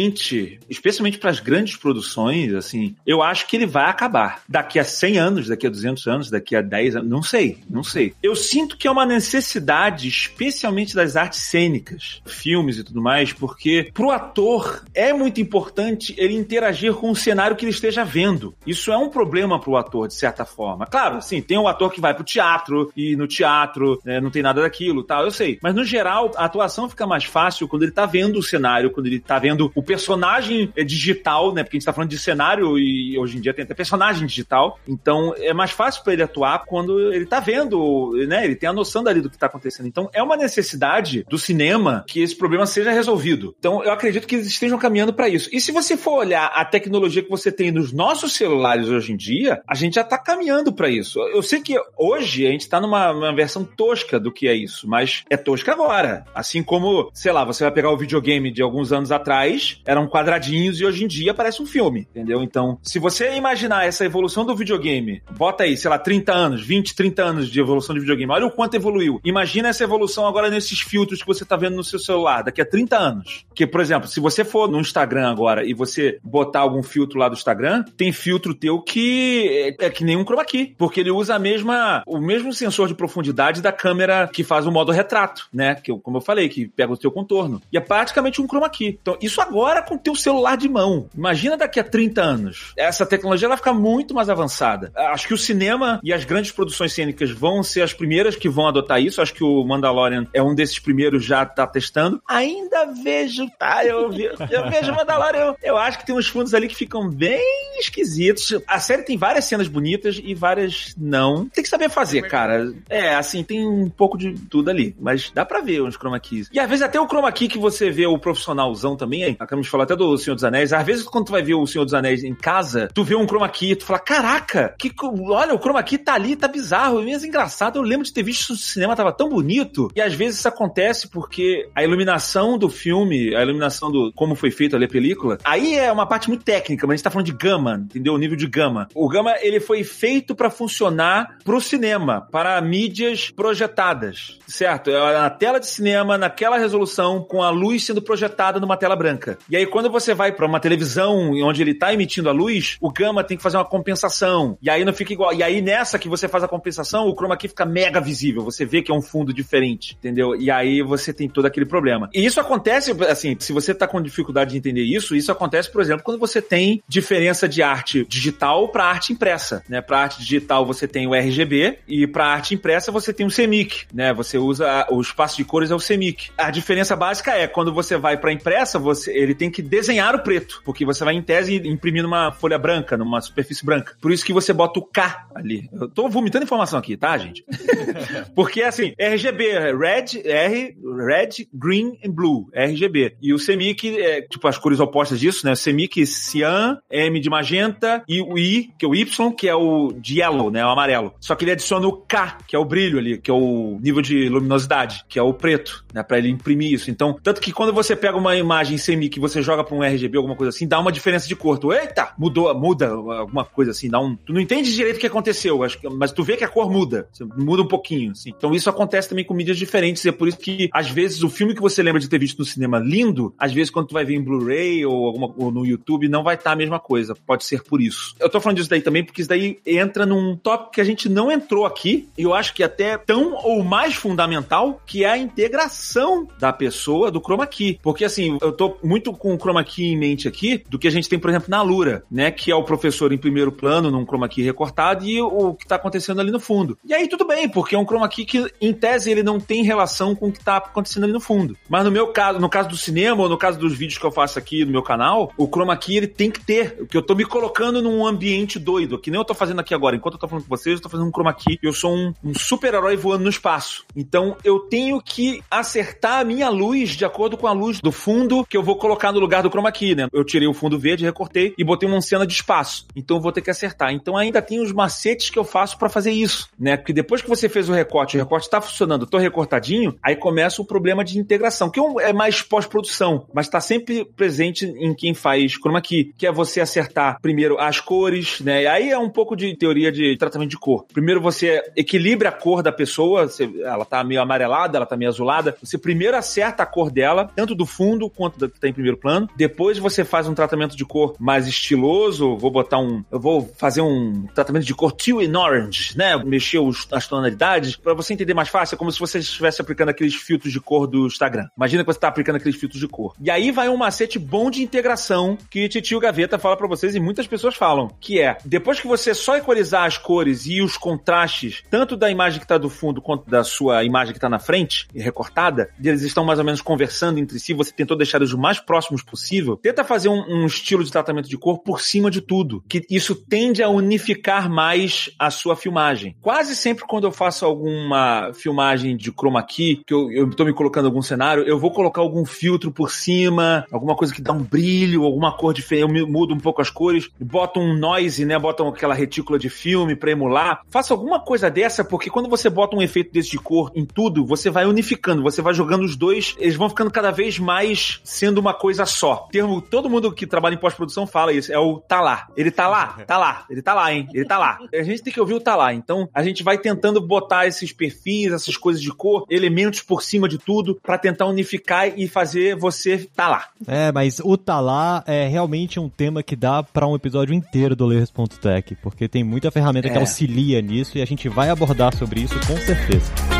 [0.68, 4.42] especialmente para as grandes produções, assim, eu acho que ele vai acabar.
[4.48, 7.82] Daqui a 100 anos, daqui a 200 anos, daqui a 10 anos, não sei, não
[7.82, 8.14] sei.
[8.22, 13.90] Eu sinto que é uma necessidade, especialmente das artes cênicas, filmes e tudo mais, porque
[13.92, 18.54] pro ator é muito importante ele interagir com o cenário que ele esteja vendo.
[18.66, 20.86] Isso é um problema pro ator, de certa forma.
[20.86, 24.42] Claro, assim, tem um ator que vai pro teatro e no teatro né, não tem
[24.42, 25.58] nada daquilo, tal, eu sei.
[25.62, 29.06] Mas no geral, a atuação fica mais fácil quando ele tá vendo o cenário, quando
[29.06, 31.64] ele tá vendo o personagem digital, né?
[31.64, 34.78] Porque a gente tá falando de cenário e hoje em dia tem até personagem digital.
[34.86, 38.44] Então é mais fácil para ele atuar quando ele tá vendo, né?
[38.44, 39.86] Ele tem a noção dali do que tá acontecendo.
[39.86, 43.52] Então é uma necessidade do cinema que esse problema seja resolvido.
[43.58, 45.50] Então eu acredito que eles estejam caminhando para isso.
[45.52, 49.16] E se você for olhar a tecnologia que você tem nos nossos celulares hoje em
[49.16, 51.18] dia, a gente já tá caminhando para isso.
[51.18, 55.24] Eu sei que hoje a gente tá numa versão tosca do que é isso, mas
[55.28, 56.24] é tosca agora.
[56.32, 60.80] Assim como, sei lá, você vai pegar o videogame de alguns anos atrás, eram quadradinhos
[60.80, 62.42] e hoje em dia parece um filme, entendeu?
[62.42, 66.94] Então se você imaginar essa evolução do videogame, bota aí, sei lá, 30 anos, 20,
[66.94, 69.20] 30 anos de evolução de videogame, olha o quanto evoluiu.
[69.24, 72.66] Imagina essa evolução agora nesses filtros que você tá vendo no seu celular, daqui a
[72.66, 73.44] 30 anos.
[73.54, 77.28] Que, por exemplo, se você for no Instagram agora e você botar algum filtro lá
[77.28, 81.10] do Instagram, tem filtro teu que é, é que nem um chroma key, porque ele
[81.10, 85.48] usa a mesma, o mesmo sensor de profundidade da câmera que faz o modo retrato,
[85.52, 85.74] né?
[85.74, 87.60] Que, como eu falei, que pega o teu contorno.
[87.72, 88.98] E é praticamente um chroma key.
[89.00, 91.08] Então, isso agora com o teu celular de mão.
[91.16, 92.72] Imagina daqui a 30 anos.
[92.76, 94.92] Essa tecnologia vai ficar muito mais avançada.
[94.96, 98.68] Acho que o cinema e as grandes produções cênicas vão ser as primeiras que vão
[98.68, 99.20] adotar isso.
[99.20, 102.22] Acho que o Mandalorian é um desses primeiros já tá testando.
[102.28, 103.84] Ainda vejo, tá?
[103.84, 104.10] Eu,
[104.50, 105.40] eu vejo Mandalorian.
[105.40, 108.54] Eu, eu acho que tem uns fundos ali que ficam bem esquisitos.
[108.66, 111.48] A série tem várias cenas bonitas e várias não.
[111.48, 112.72] Tem que saber fazer, cara.
[112.88, 114.94] É, assim, tem um pouco de tudo ali.
[114.98, 116.48] Mas dá pra ver uns chroma keys.
[116.52, 119.66] E às vezes até o chroma key que você vê o profissionalzão também, aí, acabamos
[119.66, 120.72] de falar até do Senhor dos Anéis.
[120.72, 123.26] Às vezes quando tu vai ver o Senhor dos Anéis em casa, tu vê um
[123.26, 124.92] chroma key, tu fala, caraca, que,
[125.28, 127.02] olha, o chroma key tá ali, tá bizarro.
[127.02, 129.90] Mesmo engraçado, eu lembro de ter visto isso no cinema, tava tão bonito.
[129.94, 134.52] E às vezes isso acontece porque a iluminação do filme, a iluminação do como foi
[134.52, 137.26] feita ali a película, aí é uma parte muito técnica, mas a gente tá falando
[137.26, 138.14] de gama, entendeu?
[138.14, 138.86] O nível de gama.
[138.94, 144.90] O gama, ele foi feito para funcionar pro cinema, para mídias projetadas, certo?
[144.90, 149.39] É na tela de cinema, naquela resolução, com a luz sendo projetada numa tela branca.
[149.48, 152.90] E aí quando você vai para uma televisão onde ele tá emitindo a luz, o
[152.90, 154.58] gama tem que fazer uma compensação.
[154.62, 155.32] E aí não fica igual.
[155.32, 158.42] E aí nessa que você faz a compensação, o chroma key fica mega visível.
[158.44, 160.34] Você vê que é um fundo diferente, entendeu?
[160.34, 162.08] E aí você tem todo aquele problema.
[162.12, 165.80] E isso acontece, assim, se você tá com dificuldade de entender isso, isso acontece, por
[165.80, 169.80] exemplo, quando você tem diferença de arte digital para arte impressa, né?
[169.80, 173.86] Para arte digital você tem o RGB e para arte impressa você tem o CMYK,
[173.92, 174.12] né?
[174.14, 176.30] Você usa o espaço de cores é o CMYK.
[176.36, 180.14] A diferença básica é quando você vai para impressa, você ele ele tem que desenhar
[180.14, 183.96] o preto, porque você vai, em tese, imprimir numa folha branca, numa superfície branca.
[184.00, 185.68] Por isso que você bota o K ali.
[185.72, 187.44] Eu tô vomitando informação aqui, tá, gente?
[188.34, 190.76] porque, assim, RGB, Red, R,
[191.06, 193.16] Red, Green e Blue, RGB.
[193.22, 195.54] E o CMYK, é, tipo, as cores opostas disso, né?
[195.54, 199.92] CMYK cian, M de magenta, e o I, que é o Y, que é o
[199.92, 200.64] de yellow, né?
[200.64, 201.14] O amarelo.
[201.20, 204.02] Só que ele adiciona o K, que é o brilho ali, que é o nível
[204.02, 206.02] de luminosidade, que é o preto, né?
[206.02, 206.90] Pra ele imprimir isso.
[206.90, 210.16] Então, tanto que quando você pega uma imagem semi que você joga pra um RGB,
[210.16, 211.58] alguma coisa assim, dá uma diferença de cor.
[211.58, 214.16] Tu, eita, mudou, muda alguma coisa assim, dá um.
[214.16, 216.70] Tu não entende direito o que aconteceu, acho que, mas tu vê que a cor
[216.70, 217.08] muda.
[217.36, 218.32] Muda um pouquinho, assim.
[218.36, 220.04] Então isso acontece também com mídias diferentes.
[220.04, 222.38] E é por isso que, às vezes, o filme que você lembra de ter visto
[222.38, 226.08] no cinema lindo, às vezes, quando tu vai ver em Blu-ray ou, ou no YouTube,
[226.08, 227.14] não vai estar tá a mesma coisa.
[227.14, 228.14] Pode ser por isso.
[228.18, 231.08] Eu tô falando disso daí também, porque isso daí entra num tópico que a gente
[231.08, 235.18] não entrou aqui, e eu acho que até tão ou mais fundamental, que é a
[235.18, 237.78] integração da pessoa do chroma key.
[237.82, 240.90] Porque assim, eu tô muito com o chroma key em mente aqui, do que a
[240.90, 242.30] gente tem, por exemplo, na Lura, né?
[242.30, 245.76] Que é o professor em primeiro plano, num chroma key recortado, e o que tá
[245.76, 246.78] acontecendo ali no fundo.
[246.84, 249.62] E aí tudo bem, porque é um chroma key que, em tese, ele não tem
[249.62, 251.56] relação com o que tá acontecendo ali no fundo.
[251.68, 254.12] Mas no meu caso, no caso do cinema, ou no caso dos vídeos que eu
[254.12, 257.14] faço aqui no meu canal, o chroma key ele tem que ter, porque eu tô
[257.14, 259.96] me colocando num ambiente doido, que nem eu tô fazendo aqui agora.
[259.96, 262.12] Enquanto eu tô falando com vocês, eu tô fazendo um chroma key, eu sou um,
[262.22, 263.84] um super-herói voando no espaço.
[263.96, 268.44] Então eu tenho que acertar a minha luz de acordo com a luz do fundo
[268.44, 270.08] que eu vou colocar no lugar do chroma key, né?
[270.12, 272.86] Eu tirei o fundo verde, recortei e botei uma cena de espaço.
[272.94, 273.92] Então eu vou ter que acertar.
[273.92, 276.76] Então ainda tem os macetes que eu faço para fazer isso, né?
[276.76, 280.60] Porque depois que você fez o recorte, o recorte tá funcionando, tô recortadinho, aí começa
[280.60, 285.54] o problema de integração, que é mais pós-produção, mas tá sempre presente em quem faz
[285.54, 288.62] chroma key, que é você acertar primeiro as cores, né?
[288.62, 290.84] E aí é um pouco de teoria de tratamento de cor.
[290.92, 295.10] Primeiro você equilibra a cor da pessoa, você, ela tá meio amarelada, ela tá meio
[295.10, 295.56] azulada.
[295.62, 298.89] Você primeiro acerta a cor dela, tanto do fundo quanto da que tá em primeiro
[298.96, 299.28] plano.
[299.36, 302.36] Depois você faz um tratamento de cor mais estiloso.
[302.36, 303.04] Vou botar um.
[303.10, 306.16] Eu vou fazer um tratamento de cor teal and orange, né?
[306.16, 307.76] Mexer os, as tonalidades.
[307.76, 310.86] para você entender mais fácil, é como se você estivesse aplicando aqueles filtros de cor
[310.86, 311.48] do Instagram.
[311.56, 313.14] Imagina que você tá aplicando aqueles filtros de cor.
[313.20, 317.00] E aí vai um macete bom de integração que Titio Gaveta fala para vocês e
[317.00, 321.62] muitas pessoas falam, que é depois que você só equalizar as cores e os contrastes,
[321.70, 324.88] tanto da imagem que tá do fundo quanto da sua imagem que tá na frente,
[324.94, 328.60] recortada, eles estão mais ou menos conversando entre si, você tentou deixar eles o mais
[328.80, 332.64] próximos possível, tenta fazer um, um estilo de tratamento de cor por cima de tudo,
[332.66, 336.16] que isso tende a unificar mais a sua filmagem.
[336.20, 340.54] Quase sempre quando eu faço alguma filmagem de chroma key, que eu, eu tô me
[340.54, 344.42] colocando algum cenário, eu vou colocar algum filtro por cima, alguma coisa que dá um
[344.42, 348.66] brilho, alguma cor diferente, eu mudo um pouco as cores, boto um noise, né, boto
[348.66, 350.62] aquela retícula de filme pra emular.
[350.70, 354.24] Faça alguma coisa dessa, porque quando você bota um efeito desse de cor em tudo,
[354.24, 358.38] você vai unificando, você vai jogando os dois, eles vão ficando cada vez mais sendo
[358.38, 359.26] uma coisa só.
[359.32, 362.28] termo, todo mundo que trabalha em pós-produção fala isso, é o tá lá.
[362.36, 364.06] Ele tá lá, tá lá, ele tá lá, hein?
[364.12, 364.58] Ele tá lá.
[364.74, 365.72] A gente tem que ouvir o tá lá.
[365.72, 370.28] Então, a gente vai tentando botar esses perfis, essas coisas de cor, elementos por cima
[370.28, 373.48] de tudo, para tentar unificar e fazer você tá lá.
[373.66, 377.74] É, mas o tá lá é realmente um tema que dá para um episódio inteiro
[377.74, 379.90] do Layers.tech, porque tem muita ferramenta é.
[379.90, 383.39] que auxilia nisso e a gente vai abordar sobre isso com certeza.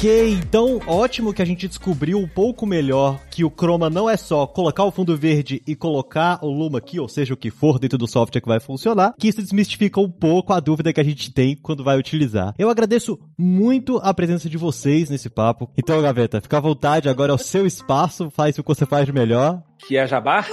[0.00, 4.16] Ok, então ótimo que a gente descobriu um pouco melhor que o Chroma não é
[4.16, 7.78] só colocar o fundo verde e colocar o Luma aqui, ou seja, o que for
[7.78, 11.04] dentro do software que vai funcionar, que isso desmistifica um pouco a dúvida que a
[11.04, 12.54] gente tem quando vai utilizar.
[12.58, 15.70] Eu agradeço muito a presença de vocês nesse papo.
[15.76, 19.06] Então, Gaveta, fica à vontade, agora é o seu espaço, faz o que você faz
[19.10, 20.44] melhor que é jabá?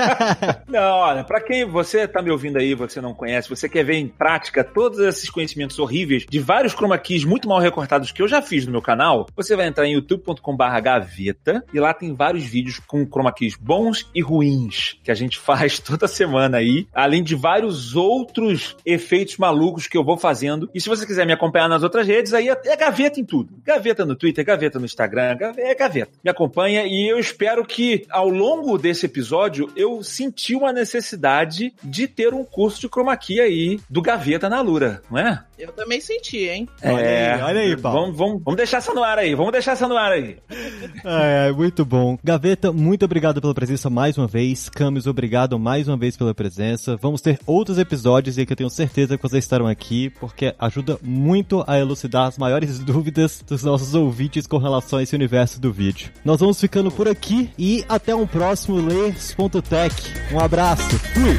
[0.68, 3.96] não, olha, para quem você tá me ouvindo aí, você não conhece, você quer ver
[3.96, 8.28] em prática todos esses conhecimentos horríveis de vários chroma keys muito mal recortados que eu
[8.28, 12.78] já fiz no meu canal, você vai entrar em youtube.com/gaveta e lá tem vários vídeos
[12.78, 17.34] com chroma keys bons e ruins que a gente faz toda semana aí, além de
[17.34, 20.68] vários outros efeitos malucos que eu vou fazendo.
[20.74, 23.54] E se você quiser me acompanhar nas outras redes, aí é, é gaveta em tudo.
[23.64, 26.12] Gaveta no Twitter, gaveta no Instagram, é gaveta.
[26.22, 31.72] Me acompanha e eu espero que ao longo longo desse episódio, eu senti uma necessidade
[31.82, 35.44] de ter um curso de chroma key aí do Gaveta na Lura, não é?
[35.58, 36.68] Eu também senti, hein?
[36.82, 38.00] É, olha aí, olha aí Paulo.
[38.00, 40.36] Vamos, vamos, vamos deixar essa no ar aí, vamos deixar essa no ar aí.
[41.04, 42.18] É, muito bom.
[42.22, 44.68] Gaveta, muito obrigado pela presença mais uma vez.
[44.68, 46.96] Camis, obrigado mais uma vez pela presença.
[46.96, 50.98] Vamos ter outros episódios e que eu tenho certeza que vocês estarão aqui, porque ajuda
[51.02, 55.72] muito a elucidar as maiores dúvidas dos nossos ouvintes com relação a esse universo do
[55.72, 56.10] vídeo.
[56.24, 59.92] Nós vamos ficando por aqui e até um próximo próximo Lers.tech.
[60.32, 60.96] Um abraço.
[61.00, 61.36] Fui!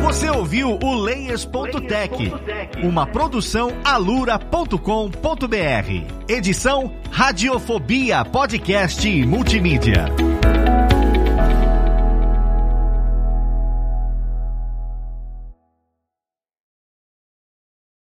[0.00, 2.32] Você ouviu o Layers.tech,
[2.82, 4.78] uma produção alura.com.br.
[6.26, 10.06] Edição Radiofobia Podcast e Multimídia.